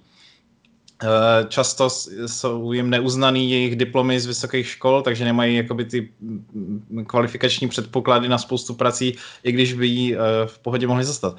Uh, 1.03 1.49
často 1.49 1.91
jsou 2.27 2.73
jim 2.73 2.91
neuznaný 2.91 3.51
jejich 3.51 3.77
diplomy 3.77 4.21
z 4.21 4.27
vysokých 4.27 4.67
škol, 4.67 5.03
takže 5.03 5.25
nemají 5.25 5.57
jakoby 5.57 5.85
ty 5.85 6.09
kvalifikační 7.07 7.69
předpoklady 7.69 8.29
na 8.29 8.39
spoustu 8.39 8.75
prací, 8.75 9.15
i 9.43 9.53
když 9.53 9.73
by 9.73 9.87
ji 9.87 10.17
uh, 10.17 10.23
v 10.47 10.59
pohodě 10.59 10.87
mohli 10.87 11.05
zastat. 11.05 11.37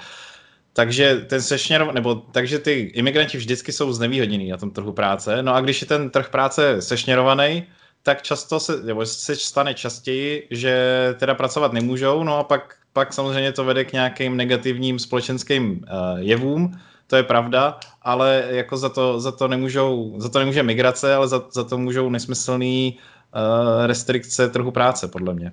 Takže 0.74 1.16
ten 1.16 1.42
sešněrov, 1.42 1.94
nebo 1.94 2.16
takže 2.16 2.60
ty 2.60 2.72
imigranti 2.72 3.38
vždycky 3.38 3.72
jsou 3.72 3.94
znevýhodnění 3.94 4.50
na 4.50 4.58
tom 4.58 4.72
trhu 4.72 4.94
práce. 4.94 5.44
No 5.44 5.56
a 5.56 5.62
když 5.62 5.82
je 5.82 5.88
ten 5.88 6.10
trh 6.10 6.30
práce 6.30 6.82
sešněrovaný, 6.82 7.64
tak 8.04 8.22
často 8.22 8.60
se, 8.60 8.84
nebo 8.84 9.06
se 9.06 9.36
stane 9.36 9.74
častěji, 9.74 10.48
že 10.52 10.76
teda 11.20 11.36
pracovat 11.36 11.74
nemůžou, 11.74 12.24
no 12.24 12.38
a 12.38 12.44
pak, 12.44 12.76
pak 12.94 13.14
samozřejmě 13.14 13.52
to 13.52 13.64
vede 13.64 13.86
k 13.86 13.94
nějakým 13.94 14.38
negativním 14.38 15.00
společenským 15.00 15.72
uh, 15.72 16.20
jevům, 16.20 16.80
to 17.08 17.16
je 17.16 17.24
pravda, 17.24 17.80
ale 18.02 18.48
jako 18.50 18.78
za 18.78 18.90
to, 18.90 19.20
za 19.20 19.32
to 19.32 19.48
nemůžou, 19.48 20.16
za 20.18 20.30
to 20.30 20.40
nemůže 20.40 20.64
migrace, 20.64 21.16
ale 21.16 21.28
za, 21.28 21.44
za 21.52 21.64
to 21.64 21.78
můžou 21.78 22.10
nesmyslný 22.10 22.98
uh, 23.00 23.86
restrikce 23.86 24.50
trhu 24.50 24.72
práce, 24.72 25.08
podle 25.08 25.34
mě. 25.34 25.52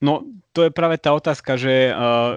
No, 0.00 0.22
to 0.52 0.62
je 0.62 0.70
právě 0.70 0.98
ta 0.98 1.12
otázka, 1.12 1.56
že 1.56 1.94
uh, 1.96 2.36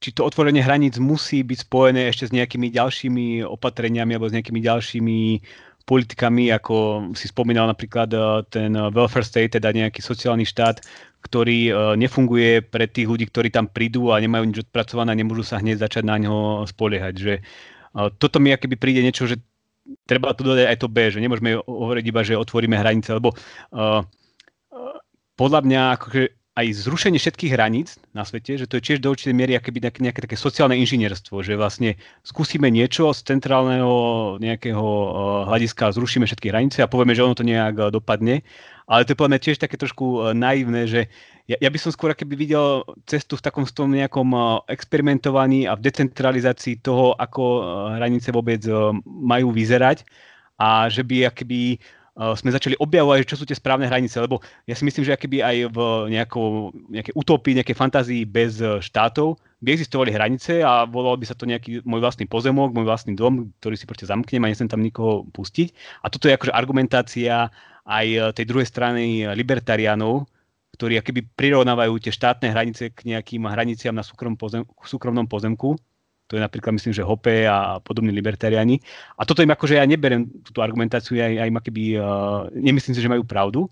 či 0.00 0.16
to 0.16 0.24
otvorenie 0.24 0.64
hraníc 0.64 0.96
musí 0.96 1.44
byť 1.44 1.58
spojené 1.68 2.08
ešte 2.08 2.32
s 2.32 2.32
nejakými 2.32 2.72
ďalšími 2.72 3.44
opatreniami 3.44 4.16
alebo 4.16 4.32
s 4.32 4.36
nejakými 4.36 4.60
ďalšími 4.64 5.18
politikami, 5.84 6.52
ako 6.54 7.08
si 7.16 7.26
spomínal 7.28 7.68
napríklad 7.68 8.10
eh, 8.12 8.22
ten 8.48 8.72
welfare 8.74 9.26
state, 9.26 9.58
teda 9.58 9.72
nejaký 9.74 10.00
sociálny 10.00 10.46
štát, 10.46 10.82
ktorý 11.24 11.58
eh, 11.68 11.74
nefunguje 11.98 12.64
pre 12.64 12.86
tých 12.86 13.08
ľudí, 13.08 13.28
ktorí 13.28 13.48
tam 13.52 13.68
prídu 13.68 14.14
a 14.14 14.20
nemajú 14.20 14.44
nič 14.48 14.58
odpracované 14.68 15.16
nemôžu 15.16 15.44
sa 15.44 15.58
hneď 15.58 15.82
začať 15.82 16.04
na 16.06 16.16
ňo 16.20 16.64
spoliehať. 16.68 17.14
Že 17.16 17.34
eh, 17.40 18.08
toto 18.16 18.36
mi 18.38 18.54
akoby 18.54 18.76
príde 18.76 19.00
niečo, 19.04 19.26
že 19.26 19.40
treba 20.06 20.36
tu 20.36 20.46
dodať 20.46 20.70
aj 20.70 20.78
to 20.78 20.88
B, 20.88 21.10
že 21.10 21.18
nemôžeme 21.18 21.58
hovoriť 21.66 22.04
iba, 22.06 22.20
že 22.22 22.38
otvoríme 22.38 22.78
hranice, 22.78 23.10
lebo 23.10 23.34
uh, 23.74 24.06
podľa 25.34 25.60
mňa 25.66 25.82
akože 25.98 26.22
aj 26.60 26.84
zrušenie 26.84 27.16
všetkých 27.16 27.56
hraníc 27.56 27.96
na 28.12 28.28
svete, 28.28 28.60
že 28.60 28.68
to 28.68 28.76
je 28.76 28.92
tiež 28.92 28.98
do 29.00 29.08
určitej 29.16 29.32
miery 29.32 29.56
nejaké, 29.56 29.72
nejaké 29.80 30.20
také 30.28 30.36
sociálne 30.36 30.76
inžinierstvo, 30.76 31.40
že 31.40 31.56
vlastne 31.56 31.96
skúsime 32.20 32.68
niečo 32.68 33.16
z 33.16 33.24
centrálneho 33.24 34.36
nejakého 34.36 34.84
eh, 34.84 35.08
hľadiska, 35.48 35.96
zrušíme 35.96 36.28
všetky 36.28 36.52
hranice 36.52 36.84
a 36.84 36.90
povieme, 36.92 37.16
že 37.16 37.24
ono 37.24 37.32
to 37.32 37.46
nejak 37.48 37.76
eh, 37.80 37.88
dopadne. 37.88 38.44
Ale 38.90 39.06
to 39.06 39.14
je 39.14 39.18
podľa 39.18 39.30
mňa 39.32 39.44
tiež 39.48 39.56
také 39.56 39.80
trošku 39.80 40.04
eh, 40.04 40.36
naivné, 40.36 40.84
že 40.84 41.00
ja, 41.48 41.56
ja 41.56 41.70
by 41.72 41.78
som 41.80 41.90
skôr 41.90 42.12
keby 42.12 42.34
videl 42.36 42.84
cestu 43.08 43.40
v 43.40 43.42
takom 43.42 43.64
tom 43.66 43.90
nejakom 43.90 44.62
experimentovaní 44.70 45.66
a 45.66 45.74
v 45.74 45.82
decentralizácii 45.82 46.78
toho, 46.78 47.18
ako 47.18 47.42
hranice 47.98 48.30
vôbec 48.30 48.62
majú 49.02 49.50
vyzerať 49.50 50.06
a 50.60 50.86
že 50.86 51.02
by 51.02 51.26
akoby 51.26 51.74
uh, 51.74 51.99
sme 52.14 52.50
začali 52.50 52.76
objavovať, 52.76 53.24
čo 53.24 53.38
sú 53.38 53.44
tie 53.46 53.56
správne 53.56 53.86
hranice, 53.86 54.20
lebo 54.20 54.42
ja 54.66 54.74
si 54.74 54.84
myslím, 54.84 55.06
že 55.06 55.16
keby 55.16 55.40
aj 55.40 55.56
v 55.72 55.78
nejakou, 56.12 56.74
nejakej 56.90 57.14
utopii, 57.16 57.56
nejakej 57.62 57.76
fantázii 57.78 58.22
bez 58.28 58.60
štátov 58.60 59.40
by 59.60 59.68
existovali 59.76 60.12
hranice 60.12 60.64
a 60.64 60.88
volalo 60.88 61.16
by 61.20 61.26
sa 61.28 61.36
to 61.36 61.44
nejaký 61.44 61.84
môj 61.84 62.00
vlastný 62.00 62.24
pozemok, 62.24 62.72
môj 62.72 62.88
vlastný 62.88 63.12
dom, 63.12 63.52
ktorý 63.60 63.76
si 63.76 63.84
proste 63.84 64.08
zamknem 64.08 64.42
a 64.44 64.50
nesem 64.52 64.68
tam 64.68 64.80
nikoho 64.80 65.28
pustiť. 65.32 65.72
A 66.04 66.08
toto 66.08 66.28
je 66.28 66.36
akože 66.36 66.52
argumentácia 66.52 67.52
aj 67.84 68.36
tej 68.36 68.44
druhej 68.48 68.68
strany 68.68 69.28
libertariánov, 69.36 70.24
ktorí 70.76 70.96
akoby 70.96 71.28
prirovnávajú 71.36 71.92
tie 72.00 72.12
štátne 72.12 72.48
hranice 72.48 72.88
k 72.92 73.12
nejakým 73.12 73.44
hraniciam 73.44 73.92
na 73.92 74.00
súkrom 74.00 74.32
pozem, 74.36 74.64
súkromnom 74.80 75.28
pozemku. 75.28 75.76
To 76.30 76.38
je 76.38 76.46
napríklad, 76.46 76.78
myslím, 76.78 76.94
že 76.94 77.02
Hope 77.02 77.42
a 77.50 77.82
podobní 77.82 78.14
libertariani. 78.14 78.78
A 79.18 79.26
toto 79.26 79.42
im 79.42 79.50
akože 79.50 79.82
ja 79.82 79.84
neberem 79.84 80.30
túto 80.46 80.62
argumentáciu, 80.62 81.18
ja, 81.18 81.26
ja 81.26 81.42
im 81.42 81.58
akoby, 81.58 81.98
uh, 81.98 82.46
nemyslím 82.54 82.94
si, 82.94 83.02
že 83.02 83.10
majú 83.10 83.26
pravdu. 83.26 83.66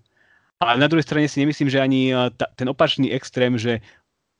Ale 0.59 0.75
na 0.75 0.91
druhej 0.91 1.07
strane 1.07 1.31
si 1.31 1.39
nemyslím, 1.39 1.71
že 1.71 1.79
ani 1.79 2.11
uh, 2.11 2.27
ta, 2.35 2.51
ten 2.51 2.67
opačný 2.67 3.15
extrém, 3.15 3.55
že 3.55 3.79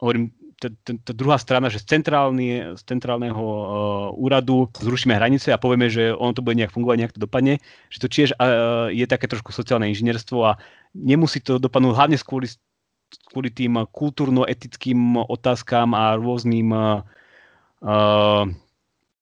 hovorím, 0.04 0.36
tá 0.60 1.16
druhá 1.16 1.40
strana, 1.40 1.72
že 1.72 1.80
z, 1.80 1.88
centrálny, 1.96 2.76
z 2.76 2.82
centrálneho 2.84 3.40
uh, 3.40 3.64
úradu 4.20 4.68
zrušíme 4.76 5.16
hranice 5.16 5.56
a 5.56 5.62
povieme, 5.62 5.88
že 5.88 6.12
ono 6.12 6.36
to 6.36 6.44
bude 6.44 6.60
nejak 6.60 6.76
fungovať, 6.76 6.98
nejak 7.00 7.16
to 7.16 7.24
dopadne, 7.24 7.64
že 7.88 8.04
to 8.04 8.12
tiež 8.12 8.36
uh, 8.36 8.92
je 8.92 9.08
také 9.08 9.32
trošku 9.32 9.56
sociálne 9.56 9.88
inžinierstvo 9.88 10.38
a 10.44 10.60
nemusí 10.92 11.40
to 11.40 11.64
dopadnúť 11.64 11.96
hlavne 11.96 12.20
kvôli, 12.20 12.52
kvôli 13.32 13.50
tým 13.56 13.80
kultúrno-etickým 13.88 15.24
otázkam 15.32 15.96
a 15.96 16.20
rôznym 16.20 16.68
uh, 16.76 17.08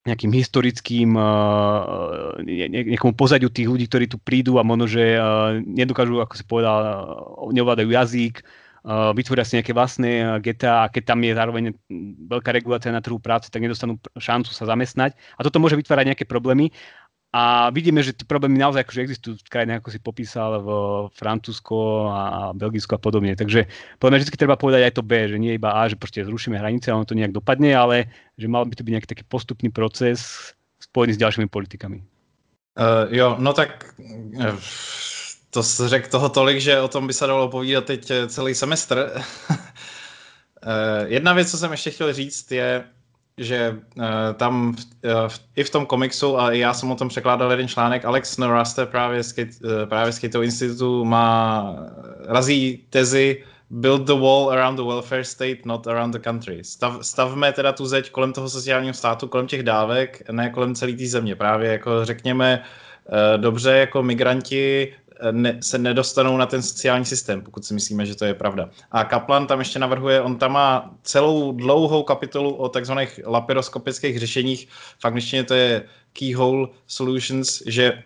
nejakým 0.07 0.31
historickým 0.31 1.13
uh, 1.19 2.39
nejakomu 2.41 3.13
pozadiu 3.13 3.51
tých 3.51 3.67
ľudí, 3.67 3.85
ktorí 3.91 4.05
tu 4.07 4.17
prídu 4.17 4.55
a 4.55 4.63
možno, 4.63 4.87
že 4.87 5.19
nedokážu, 5.67 6.23
ako 6.23 6.33
si 6.33 6.43
povedal, 6.47 6.79
nevládajú 7.51 7.91
jazyk, 7.91 8.39
vytvoria 8.87 9.43
si 9.43 9.59
nejaké 9.59 9.75
vlastné 9.75 10.39
geta 10.39 10.87
a 10.87 10.89
keď 10.89 11.03
tam 11.11 11.19
je 11.19 11.35
zároveň 11.35 11.63
veľká 12.23 12.55
regulácia 12.55 12.87
na 12.87 13.03
trhu 13.03 13.19
práce, 13.19 13.51
tak 13.51 13.59
nedostanú 13.59 13.99
šancu 14.15 14.55
sa 14.55 14.63
zamestnať. 14.63 15.11
A 15.35 15.43
toto 15.43 15.59
môže 15.59 15.75
vytvárať 15.75 16.15
nejaké 16.15 16.23
problémy. 16.23 16.71
A 17.37 17.69
vidíme, 17.69 18.01
že 18.01 18.17
tie 18.17 18.25
problémy 18.25 18.57
naozaj 18.57 18.81
akože 18.81 19.03
existujú 19.05 19.33
v 19.37 19.51
krajinách, 19.53 19.85
ako 19.85 19.93
si 19.93 19.99
popísal, 20.01 20.57
v 20.57 20.69
Francúzsko 21.13 22.09
a 22.09 22.49
Belgicko 22.57 22.97
a 22.97 23.03
podobne. 23.03 23.37
Takže 23.37 23.69
podľa 24.01 24.09
mňa 24.09 24.21
vždy 24.25 24.41
treba 24.41 24.57
povedať 24.57 24.81
aj 24.89 24.93
to 24.97 25.05
B, 25.05 25.29
že 25.29 25.37
nie 25.37 25.53
iba 25.53 25.69
A, 25.69 25.85
že 25.85 26.01
proste 26.01 26.25
zrušíme 26.25 26.57
hranice 26.57 26.89
a 26.89 26.97
ono 26.97 27.05
to 27.05 27.13
nejak 27.13 27.37
dopadne, 27.37 27.77
ale 27.77 28.09
že 28.41 28.49
mal 28.49 28.65
by 28.65 28.73
to 28.73 28.81
byť 28.81 28.89
nejaký 28.89 29.09
taký 29.13 29.23
postupný 29.29 29.69
proces 29.69 30.49
spojený 30.81 31.13
s 31.13 31.21
ďalšími 31.21 31.45
politikami. 31.45 32.01
Uh, 32.73 33.05
jo, 33.13 33.37
no 33.37 33.53
tak 33.53 33.85
uh, 34.41 34.57
to 35.53 35.61
řekl 35.61 36.09
toho 36.09 36.29
tolik, 36.29 36.57
že 36.57 36.81
o 36.81 36.89
tom 36.89 37.05
by 37.05 37.13
se 37.13 37.27
dalo 37.27 37.49
povídat 37.49 37.85
teď 37.85 38.11
eh, 38.11 38.27
celý 38.27 38.55
semestr. 38.55 39.21
Jedna 41.05 41.33
věc, 41.33 41.51
co 41.51 41.57
jsem 41.57 41.71
ještě 41.71 41.91
chtěl 41.91 42.13
říct, 42.13 42.51
je, 42.51 42.83
že 43.37 43.77
uh, 43.97 44.03
tam 44.33 44.69
uh, 44.69 45.31
i 45.55 45.63
v 45.63 45.69
tom 45.69 45.85
komiksu, 45.85 46.39
a 46.39 46.51
já 46.51 46.73
jsem 46.73 46.91
o 46.91 46.95
tom 46.95 47.09
překládal 47.09 47.51
jeden 47.51 47.67
článek, 47.67 48.05
Alex 48.05 48.37
Noraste 48.37 48.85
právě 48.85 49.23
z, 49.23 49.37
uh, 49.37 49.85
právě 49.85 50.13
z 50.13 50.19
Cato 50.19 50.43
institutu 50.43 51.05
má, 51.05 51.75
razí 52.25 52.85
tezi 52.89 53.43
build 53.69 54.01
the 54.01 54.13
wall 54.13 54.49
around 54.49 54.75
the 54.75 54.83
welfare 54.83 55.23
state, 55.23 55.65
not 55.65 55.87
around 55.87 56.11
the 56.11 56.19
country. 56.19 56.63
Stav, 56.63 56.97
stavme 57.01 57.51
teda 57.53 57.71
tu 57.71 57.85
zeď 57.85 58.11
kolem 58.11 58.33
toho 58.33 58.49
sociálního 58.49 58.93
státu, 58.93 59.27
kolem 59.27 59.47
těch 59.47 59.63
dávek, 59.63 60.21
ne 60.31 60.49
kolem 60.49 60.75
celé 60.75 60.93
té 60.93 61.05
země. 61.05 61.35
Právě 61.35 61.71
jako 61.71 62.05
řekněme, 62.05 62.63
uh, 63.05 63.41
dobře, 63.41 63.71
jako 63.71 64.03
migranti 64.03 64.93
ne, 65.31 65.57
se 65.61 65.77
nedostanou 65.77 66.37
na 66.37 66.45
ten 66.45 66.61
sociální 66.61 67.05
systém, 67.05 67.41
pokud 67.41 67.65
si 67.65 67.73
myslíme, 67.73 68.05
že 68.05 68.15
to 68.15 68.25
je 68.25 68.33
pravda. 68.33 68.69
A 68.91 69.03
Kaplan 69.03 69.47
tam 69.47 69.59
ještě 69.59 69.79
navrhuje, 69.79 70.21
on 70.21 70.37
tam 70.37 70.51
má 70.51 70.95
celou 71.03 71.51
dlouhou 71.51 72.03
kapitolu 72.03 72.55
o 72.55 72.69
takzvaných 72.69 73.19
lapiroskopických 73.25 74.19
řešeních, 74.19 74.67
v 74.99 75.05
angličtině 75.05 75.43
to 75.43 75.53
je 75.53 75.83
keyhole 76.13 76.67
solutions, 76.87 77.63
že 77.65 78.03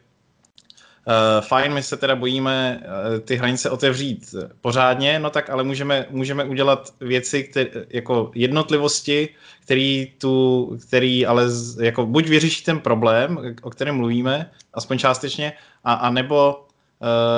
Uh, 1.07 1.45
fajn, 1.45 1.73
my 1.73 1.83
se 1.83 1.97
teda 1.97 2.15
bojíme 2.15 2.83
uh, 2.83 3.19
ty 3.19 3.35
hranice 3.35 3.69
otevřít 3.69 4.35
pořádně, 4.61 5.19
no 5.19 5.29
tak 5.29 5.49
ale 5.49 5.63
můžeme, 5.63 6.05
můžeme 6.09 6.43
udělat 6.43 6.93
věci, 6.99 7.43
které, 7.43 7.69
jako 7.89 8.31
jednotlivosti, 8.35 9.29
který, 9.61 10.13
tu, 10.17 10.77
který 10.87 11.25
ale 11.25 11.49
z, 11.49 11.83
jako 11.83 12.05
buď 12.05 12.27
vyřeší 12.27 12.63
ten 12.63 12.79
problém, 12.79 13.55
o 13.61 13.69
kterém 13.69 13.95
mluvíme, 13.95 14.51
aspoň 14.73 14.97
částečně, 14.97 15.53
a, 15.83 15.93
a 15.93 16.09
nebo 16.09 16.65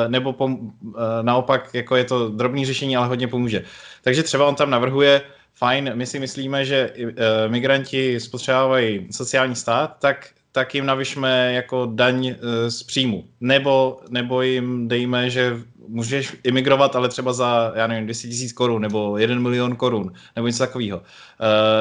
nebo 0.07 0.33
pom- 0.33 0.71
eh, 0.95 1.23
naopak 1.23 1.73
jako 1.73 1.95
je 1.95 2.03
to 2.03 2.29
drobný 2.29 2.65
řešení, 2.65 2.97
ale 2.97 3.07
hodně 3.07 3.27
pomůže. 3.27 3.63
Takže 4.01 4.23
třeba 4.23 4.47
on 4.47 4.55
tam 4.55 4.69
navrhuje, 4.69 5.21
fajn, 5.53 5.91
my 5.93 6.05
si 6.05 6.19
myslíme, 6.19 6.65
že 6.65 6.91
eh, 6.95 7.47
migranti 7.47 8.19
spotřebávají 8.19 9.07
sociální 9.11 9.55
stát, 9.55 9.95
tak 9.99 10.29
tak 10.55 10.75
jim 10.75 10.85
navyšme 10.85 11.53
jako 11.53 11.89
daň 11.93 12.35
z 12.67 12.83
příjmu. 12.83 13.23
Nebo, 13.41 13.99
nebo 14.09 14.41
jim 14.41 14.87
dejme, 14.87 15.29
že 15.29 15.57
můžeš 15.87 16.35
imigrovat, 16.43 16.95
ale 16.95 17.09
třeba 17.09 17.33
za, 17.33 17.71
já 17.75 17.87
nevím, 17.87 18.03
200 18.03 18.27
tisíc 18.27 18.53
korun 18.53 18.81
nebo 18.81 19.17
1 19.17 19.39
milion 19.39 19.75
korun, 19.75 20.13
nebo 20.35 20.47
něco 20.47 20.59
takového. 20.59 20.97
Uh, 20.97 21.03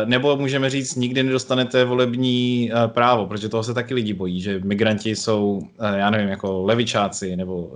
nebo 0.09 0.37
můžeme 0.37 0.71
říct, 0.71 0.95
nikdy 0.95 1.23
nedostanete 1.23 1.85
volební 1.85 2.71
uh, 2.73 2.87
právo, 2.87 3.27
protože 3.27 3.49
toho 3.49 3.63
se 3.63 3.75
taky 3.75 3.95
lidi 3.95 4.15
bojí, 4.15 4.41
že 4.41 4.61
migranti 4.65 5.17
jsou, 5.17 5.53
uh, 5.53 5.69
já 5.95 6.11
nevím, 6.11 6.29
jako 6.29 6.63
levičáci, 6.63 7.37
nebo 7.37 7.73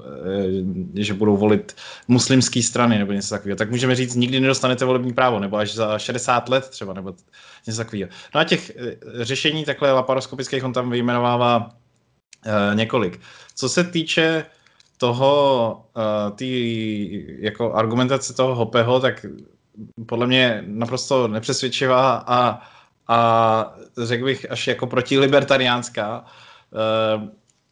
že 0.95 1.15
budou 1.15 1.37
volit 1.37 1.77
muslimské 2.09 2.63
strany, 2.63 2.99
nebo 2.99 3.13
něco 3.13 3.35
takového. 3.35 3.57
Tak 3.57 3.71
můžeme 3.71 3.95
říct, 3.95 4.15
nikdy 4.15 4.41
nedostanete 4.41 4.85
volební 4.85 5.13
právo, 5.13 5.41
nebo 5.41 5.57
až 5.57 5.75
za 5.75 5.99
60 5.99 6.49
let 6.49 6.69
třeba, 6.69 6.93
nebo 6.93 7.15
něco 7.67 7.77
takového. 7.77 8.11
No 8.35 8.41
a 8.41 8.45
těch 8.45 8.73
řešení 9.21 9.65
takhle 9.65 9.93
laparoskopických 9.93 10.65
on 10.65 10.73
tam 10.73 10.91
vyjmenovává 10.91 11.71
několik. 12.75 13.21
Co 13.55 13.69
se 13.69 13.85
týče 13.85 14.45
toho, 14.99 15.85
uh, 15.97 16.37
tý, 16.37 17.25
jako 17.39 17.73
argumentace 17.73 18.35
toho 18.35 18.55
Hopeho, 18.55 19.01
tak 19.01 19.27
podle 20.07 20.27
mě 20.27 20.65
naprosto 20.67 21.29
nepřesvědčivá 21.29 22.25
a, 22.27 22.61
a 23.09 23.77
řekl 24.03 24.25
bych 24.25 24.51
až 24.51 24.67
jako 24.67 24.87
protilibertariánská. 24.87 26.25
Uh, 26.71 27.29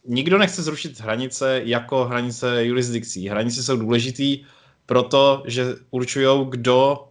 nikdo 0.07 0.39
nechce 0.39 0.63
zrušit 0.63 1.01
hranice 1.01 1.61
jako 1.65 2.05
hranice 2.05 2.65
jurisdikcí. 2.65 3.29
Hranice 3.29 3.63
jsou 3.63 3.77
důležitý 3.77 4.45
proto, 4.87 5.43
že 5.47 5.75
určují, 5.91 6.47
kdo 6.49 7.09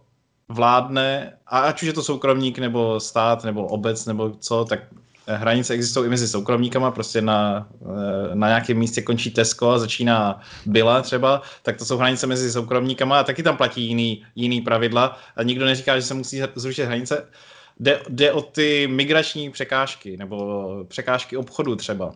vládne, 0.48 1.38
a 1.46 1.58
ať 1.60 1.82
už 1.82 1.86
je 1.86 1.92
to 1.92 2.02
soukromník, 2.02 2.58
nebo 2.58 3.00
stát, 3.00 3.44
nebo 3.44 3.66
obec, 3.66 4.06
nebo 4.06 4.30
co, 4.30 4.64
tak 4.64 4.80
hranice 5.26 5.74
existují 5.74 6.06
i 6.06 6.10
mezi 6.10 6.28
soukromníkama, 6.28 6.90
prostě 6.90 7.20
na, 7.20 7.68
eh, 7.82 8.34
na 8.34 8.48
nějakém 8.48 8.78
místě 8.78 9.02
končí 9.02 9.30
Tesco 9.30 9.70
a 9.70 9.78
začíná 9.78 10.40
Byla 10.66 11.02
třeba, 11.02 11.42
tak 11.62 11.76
to 11.76 11.84
jsou 11.84 11.96
hranice 11.96 12.26
mezi 12.26 12.52
soukromníkama 12.52 13.20
a 13.20 13.24
taky 13.24 13.42
tam 13.42 13.56
platí 13.56 13.86
jiný, 13.86 14.26
jiný 14.34 14.60
pravidla 14.60 15.18
a 15.36 15.42
nikdo 15.42 15.64
neříká, 15.64 15.96
že 15.96 16.06
se 16.06 16.14
musí 16.14 16.42
zrušit 16.54 16.84
hranice. 16.84 17.26
Jde, 17.80 18.00
jde 18.08 18.32
o 18.32 18.42
ty 18.42 18.86
migrační 18.86 19.50
překážky 19.50 20.16
nebo 20.16 20.68
překážky 20.88 21.36
obchodu 21.36 21.76
třeba. 21.76 22.14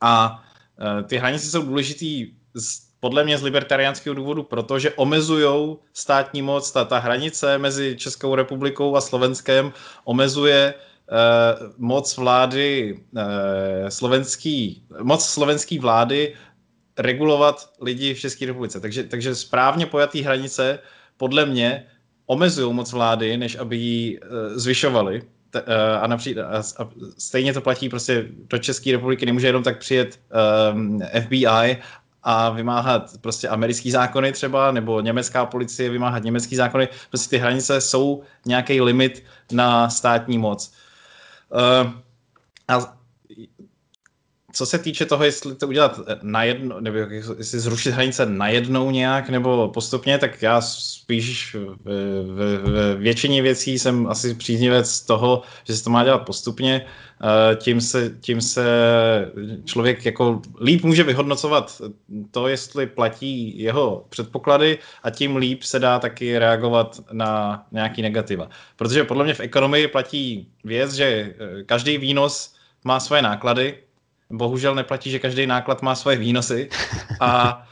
A 0.00 0.42
eh, 0.80 1.02
ty 1.02 1.16
hranice 1.16 1.46
jsou 1.46 1.62
důležitý 1.62 2.32
z, 2.54 2.86
podle 3.00 3.24
mě 3.24 3.38
z 3.38 3.42
libertariánského 3.42 4.14
důvodu, 4.14 4.42
protože 4.42 4.90
omezují 4.90 5.76
státní 5.92 6.42
moc. 6.42 6.72
Ta, 6.72 6.84
ta 6.84 6.98
hranice 6.98 7.58
mezi 7.58 7.96
Českou 7.98 8.34
republikou 8.34 8.96
a 8.96 9.00
Slovenskem 9.00 9.72
omezuje 10.04 10.74
uh, 10.74 10.95
moc 11.78 12.16
vlády 12.16 12.98
uh, 13.12 13.22
slovenský, 13.88 14.82
moc 15.02 15.24
slovenský 15.24 15.78
vlády 15.78 16.34
regulovat 16.98 17.70
lidi 17.80 18.14
v 18.14 18.20
České 18.20 18.46
republice. 18.46 18.80
Takže, 18.80 19.04
takže 19.04 19.34
správně 19.34 19.86
pojatý 19.86 20.22
hranice 20.22 20.78
podle 21.16 21.46
mě 21.46 21.86
omezují 22.26 22.74
moc 22.74 22.92
vlády, 22.92 23.36
než 23.36 23.56
aby 23.56 23.76
ji 23.76 24.20
uh, 24.20 24.26
zvyšovali. 24.54 25.22
A, 26.00 26.06
napří, 26.06 26.38
a, 26.38 26.58
a 26.58 26.88
stejně 27.18 27.52
to 27.52 27.60
platí 27.60 27.88
prostě 27.88 28.26
do 28.50 28.58
České 28.58 28.92
republiky, 28.92 29.26
nemůže 29.26 29.46
jenom 29.46 29.62
tak 29.62 29.78
přijet 29.78 30.20
um, 30.72 31.00
FBI 31.24 31.76
a 32.22 32.50
vymáhat 32.50 33.10
prostě 33.20 33.48
americký 33.48 33.90
zákony 33.90 34.32
třeba, 34.32 34.70
nebo 34.70 35.00
německá 35.00 35.46
policie 35.46 35.90
vymáhat 35.90 36.22
německý 36.22 36.56
zákony. 36.56 36.88
Prostě 37.08 37.30
ty 37.30 37.38
hranice 37.38 37.80
jsou 37.80 38.22
nějaký 38.46 38.80
limit 38.80 39.24
na 39.52 39.90
státní 39.90 40.38
moc. 40.38 40.72
Uh, 41.50 41.92
a 42.68 42.95
co 44.56 44.66
se 44.66 44.78
týče 44.78 45.06
toho, 45.06 45.24
jestli 45.24 45.54
to 45.54 45.68
udělat 45.68 46.00
na 46.22 46.44
jedno, 46.44 46.80
nebo 46.80 46.98
jestli 47.38 47.60
zrušit 47.60 47.90
hranice 47.90 48.26
najednou 48.26 48.90
nějak, 48.90 49.28
nebo 49.28 49.68
postupně, 49.68 50.18
tak 50.18 50.42
já 50.42 50.60
spíš 50.60 51.54
v, 51.54 51.76
v, 51.84 52.58
v 52.64 52.96
většině 52.96 53.42
věcí 53.42 53.78
jsem 53.78 54.06
asi 54.06 54.34
příznivec 54.34 55.00
toho, 55.00 55.42
že 55.64 55.76
se 55.76 55.84
to 55.84 55.90
má 55.90 56.04
dělat 56.04 56.18
postupně. 56.18 56.86
Eh, 57.22 57.56
tím 57.56 57.80
se, 57.80 58.10
tím 58.20 58.40
se 58.40 58.64
člověk 59.64 60.06
jako 60.06 60.42
líp 60.60 60.84
může 60.84 61.02
vyhodnocovat 61.02 61.82
to, 62.30 62.48
jestli 62.48 62.86
platí 62.86 63.62
jeho 63.62 64.06
předpoklady 64.08 64.78
a 65.02 65.10
tím 65.10 65.36
líp 65.36 65.62
se 65.62 65.78
dá 65.78 65.98
taky 65.98 66.38
reagovat 66.38 67.00
na 67.12 67.62
nějaký 67.72 68.02
negativa. 68.02 68.48
Protože 68.76 69.04
podle 69.04 69.24
mě 69.24 69.34
v 69.34 69.40
ekonomii 69.40 69.88
platí 69.88 70.48
věc, 70.64 70.92
že 70.92 71.04
eh, 71.04 71.62
každý 71.64 71.98
výnos 71.98 72.54
má 72.84 73.00
svoje 73.00 73.22
náklady, 73.22 73.85
bohužel 74.30 74.74
neplatí, 74.74 75.10
že 75.10 75.18
každý 75.18 75.46
náklad 75.46 75.82
má 75.82 75.94
svoje 75.94 76.16
výnosy 76.16 76.68
a 77.20 77.62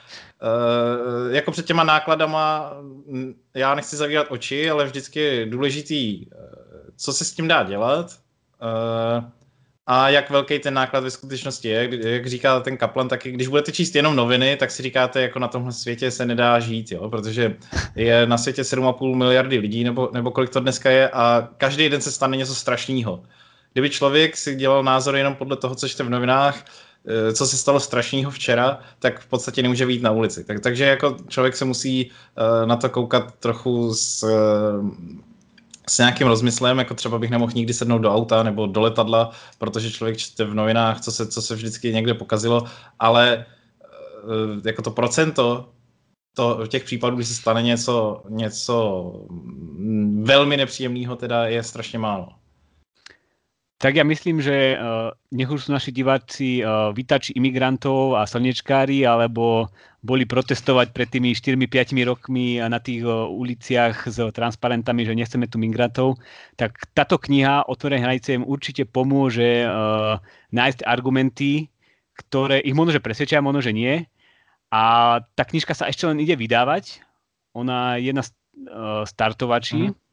Uh, 0.42 1.32
jako 1.34 1.50
před 1.50 1.66
těma 1.66 1.84
nákladama 1.84 2.72
já 3.54 3.74
nechci 3.74 3.96
zavírat 3.96 4.26
oči, 4.30 4.70
ale 4.70 4.84
vždycky 4.84 5.20
je 5.20 5.46
důležitý, 5.46 6.26
co 6.96 7.12
se 7.12 7.24
s 7.24 7.32
tím 7.32 7.48
dá 7.48 7.62
dělat 7.62 8.06
uh, 8.62 9.24
a 9.86 10.08
jak 10.08 10.30
velký 10.30 10.58
ten 10.58 10.74
náklad 10.74 11.04
ve 11.04 11.10
skutečnosti 11.10 11.68
je. 11.68 12.08
Jak 12.12 12.26
říká 12.26 12.60
ten 12.60 12.76
Kaplan, 12.76 13.08
tak 13.08 13.22
když 13.24 13.48
budete 13.48 13.72
číst 13.72 13.94
jenom 13.94 14.16
noviny, 14.16 14.56
tak 14.56 14.70
si 14.70 14.82
říkáte, 14.82 15.22
jako 15.22 15.38
na 15.38 15.48
tomhle 15.48 15.72
světě 15.72 16.10
se 16.10 16.26
nedá 16.26 16.60
žít, 16.60 16.92
jo? 16.92 17.10
protože 17.10 17.56
je 17.94 18.26
na 18.26 18.38
světě 18.38 18.62
7,5 18.62 19.14
miliardy 19.14 19.58
lidí, 19.58 19.84
nebo, 19.84 20.10
nebo 20.12 20.30
kolik 20.30 20.50
to 20.50 20.60
dneska 20.60 20.90
je 20.90 21.08
a 21.08 21.48
každý 21.56 21.88
den 21.88 22.00
se 22.00 22.12
stane 22.12 22.36
něco 22.36 22.54
strašného. 22.54 23.22
Kdyby 23.74 23.90
člověk 23.90 24.36
si 24.36 24.54
dělal 24.54 24.82
názor 24.82 25.16
jenom 25.16 25.34
podle 25.34 25.56
toho, 25.56 25.74
co 25.74 25.88
čte 25.88 26.04
v 26.04 26.10
novinách, 26.10 26.64
eh, 27.06 27.32
co 27.32 27.46
se 27.46 27.56
stalo 27.56 27.80
strašného 27.80 28.30
včera, 28.30 28.78
tak 28.98 29.20
v 29.20 29.26
podstatě 29.26 29.62
nemůže 29.62 29.86
být 29.86 30.02
na 30.02 30.10
ulici. 30.10 30.44
Tak, 30.44 30.60
takže 30.60 30.84
jako 30.84 31.16
člověk 31.28 31.56
se 31.56 31.64
musí 31.64 32.10
uh, 32.10 32.66
na 32.66 32.76
to 32.76 32.90
koukat 32.90 33.34
trochu 33.34 33.94
s, 33.94 34.22
uh, 34.22 34.90
s 35.88 35.98
nějakým 35.98 36.26
rozmyslem, 36.26 36.78
jako 36.78 36.94
třeba 36.94 37.18
bych 37.18 37.30
nemohl 37.30 37.52
nikdy 37.54 37.74
sednout 37.74 37.98
do 37.98 38.14
auta 38.14 38.42
nebo 38.42 38.66
do 38.66 38.80
letadla, 38.80 39.30
protože 39.58 39.90
člověk 39.90 40.16
čte 40.16 40.44
v 40.44 40.54
novinách, 40.54 41.00
co 41.00 41.12
se, 41.12 41.26
co 41.26 41.42
se 41.42 41.54
vždycky 41.54 41.92
někde 41.92 42.14
pokazilo, 42.14 42.64
ale 42.98 43.46
jako 44.64 44.82
to 44.82 44.90
procento 44.90 45.68
to 46.36 46.58
v 46.64 46.68
těch 46.68 46.84
případů, 46.84 47.16
kdy 47.16 47.24
se 47.24 47.34
stane 47.34 47.62
něco, 47.62 48.22
něco 48.28 49.12
velmi 50.22 50.56
nepříjemného, 50.56 51.16
teda 51.16 51.46
je 51.46 51.62
strašně 51.62 51.98
málo. 51.98 52.28
Tak 53.84 54.00
ja 54.00 54.04
myslím, 54.08 54.40
že 54.40 54.80
uh, 54.80 55.12
nech 55.28 55.52
už 55.52 55.68
sú 55.68 55.76
naši 55.76 55.92
diváci 55.92 56.64
uh, 56.64 56.88
vytači 56.96 57.36
imigrantov 57.36 58.16
a 58.16 58.24
slnečkári, 58.24 59.04
alebo 59.04 59.68
boli 60.00 60.24
protestovať 60.24 60.96
pred 60.96 61.12
tými 61.12 61.36
4-5 61.36 61.92
rokmi 62.08 62.64
na 62.64 62.80
tých 62.80 63.04
uh, 63.04 63.28
uliciach 63.28 64.08
s 64.08 64.16
transparentami, 64.32 65.04
že 65.04 65.12
nechceme 65.12 65.44
tu 65.52 65.60
migrantov, 65.60 66.16
tak 66.56 66.80
táto 66.96 67.20
kniha 67.20 67.68
Otvorené 67.68 68.00
hranice 68.00 68.40
im 68.40 68.48
určite 68.48 68.88
pomôže 68.88 69.68
uh, 69.68 70.16
nájsť 70.56 70.88
argumenty, 70.88 71.68
ktoré 72.16 72.64
ich 72.64 72.72
možno, 72.72 72.96
že 72.96 73.04
presvedčia, 73.04 73.44
možno, 73.44 73.60
že 73.60 73.76
nie. 73.76 74.08
A 74.72 75.20
tá 75.36 75.44
knižka 75.44 75.76
sa 75.76 75.92
ešte 75.92 76.08
len 76.08 76.24
ide 76.24 76.40
vydávať. 76.40 77.04
Ona 77.52 78.00
je 78.00 78.16
na 78.16 78.24
uh, 78.24 79.04
startovači. 79.04 79.92
Mm 79.92 80.03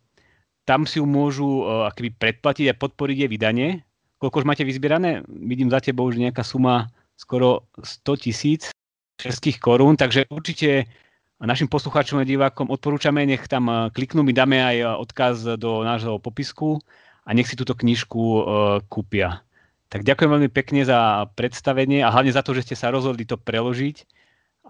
tam 0.71 0.87
si 0.87 1.03
ju 1.03 1.05
môžu 1.05 1.67
uh, 1.67 1.91
akoby 1.91 2.15
predplatiť 2.15 2.71
a 2.71 2.79
podporiť 2.79 3.27
jej 3.27 3.29
vydanie. 3.29 3.83
Koľko 4.23 4.39
už 4.39 4.47
máte 4.47 4.63
vyzbierané? 4.63 5.27
Vidím 5.27 5.67
za 5.67 5.83
tebou 5.83 6.07
už 6.07 6.15
nejaká 6.15 6.47
suma 6.47 6.87
skoro 7.19 7.67
100 7.83 8.23
tisíc 8.23 8.71
českých 9.19 9.59
korún, 9.59 9.99
takže 9.99 10.31
určite 10.31 10.87
našim 11.43 11.67
poslucháčom 11.67 12.23
a 12.23 12.25
divákom 12.25 12.71
odporúčame, 12.71 13.27
nech 13.27 13.51
tam 13.51 13.67
uh, 13.67 13.91
kliknú, 13.91 14.23
my 14.23 14.31
dáme 14.31 14.63
aj 14.63 14.77
uh, 14.79 14.87
odkaz 14.95 15.59
do 15.59 15.83
nášho 15.83 16.15
popisku 16.23 16.79
a 17.27 17.35
nech 17.35 17.51
si 17.51 17.59
túto 17.59 17.75
knižku 17.75 18.21
uh, 18.23 18.41
kúpia. 18.87 19.43
Tak 19.91 20.07
ďakujem 20.07 20.31
veľmi 20.31 20.49
pekne 20.55 20.87
za 20.87 21.27
predstavenie 21.35 21.99
a 21.99 22.15
hlavne 22.15 22.31
za 22.31 22.39
to, 22.39 22.55
že 22.55 22.63
ste 22.63 22.79
sa 22.79 22.95
rozhodli 22.95 23.27
to 23.27 23.35
preložiť 23.35 24.07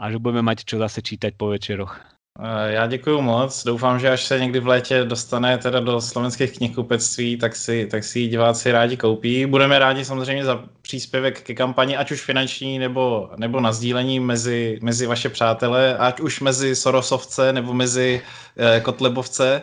a 0.01 0.09
že 0.09 0.17
budeme 0.17 0.41
mať 0.41 0.65
čo 0.65 0.81
zase 0.81 1.05
čítať 1.05 1.37
po 1.37 1.53
večeroch. 1.53 1.93
Eh, 2.39 2.71
já 2.71 2.87
děkuji 2.87 3.21
moc. 3.21 3.63
Doufám, 3.63 3.99
že 3.99 4.09
až 4.09 4.23
se 4.23 4.39
někdy 4.39 4.59
v 4.59 4.67
létě 4.67 5.03
dostane 5.03 5.57
teda 5.57 5.79
do 5.79 6.01
slovenských 6.01 6.57
knihkupectví, 6.57 7.37
tak 7.37 7.55
si, 7.55 7.87
tak 7.91 8.03
si 8.03 8.27
diváci 8.27 8.71
rádi 8.71 8.97
koupí. 8.97 9.45
Budeme 9.45 9.79
rádi 9.79 10.05
samozřejmě 10.05 10.45
za 10.45 10.63
příspěvek 10.81 11.41
ke 11.41 11.53
kampani, 11.53 11.97
ať 11.97 12.11
už 12.11 12.21
finanční 12.21 12.79
nebo, 12.79 13.29
nebo 13.37 13.59
na 13.59 13.71
sdílení 13.71 14.19
mezi, 14.19 14.79
mezi 14.81 15.07
vaše 15.07 15.29
přátelé, 15.29 15.97
ať 15.97 16.19
už 16.19 16.41
mezi 16.41 16.75
Sorosovce 16.75 17.53
nebo 17.53 17.73
mezi 17.73 18.21
eh, 18.57 18.79
Kotlebovce. 18.79 19.61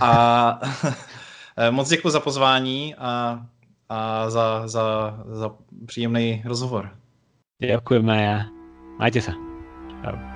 A 0.00 0.60
eh, 1.56 1.70
moc 1.70 1.88
děkuji 1.88 2.10
za 2.10 2.20
pozvání 2.20 2.94
a, 2.98 3.42
a 3.88 4.30
za, 4.30 4.68
za, 4.68 5.18
za 5.26 5.50
příjemný 5.86 6.42
rozhovor. 6.44 6.90
Děkujeme. 7.62 8.46
Majte 8.98 9.20
se. 9.20 9.32
Čau. 10.04 10.31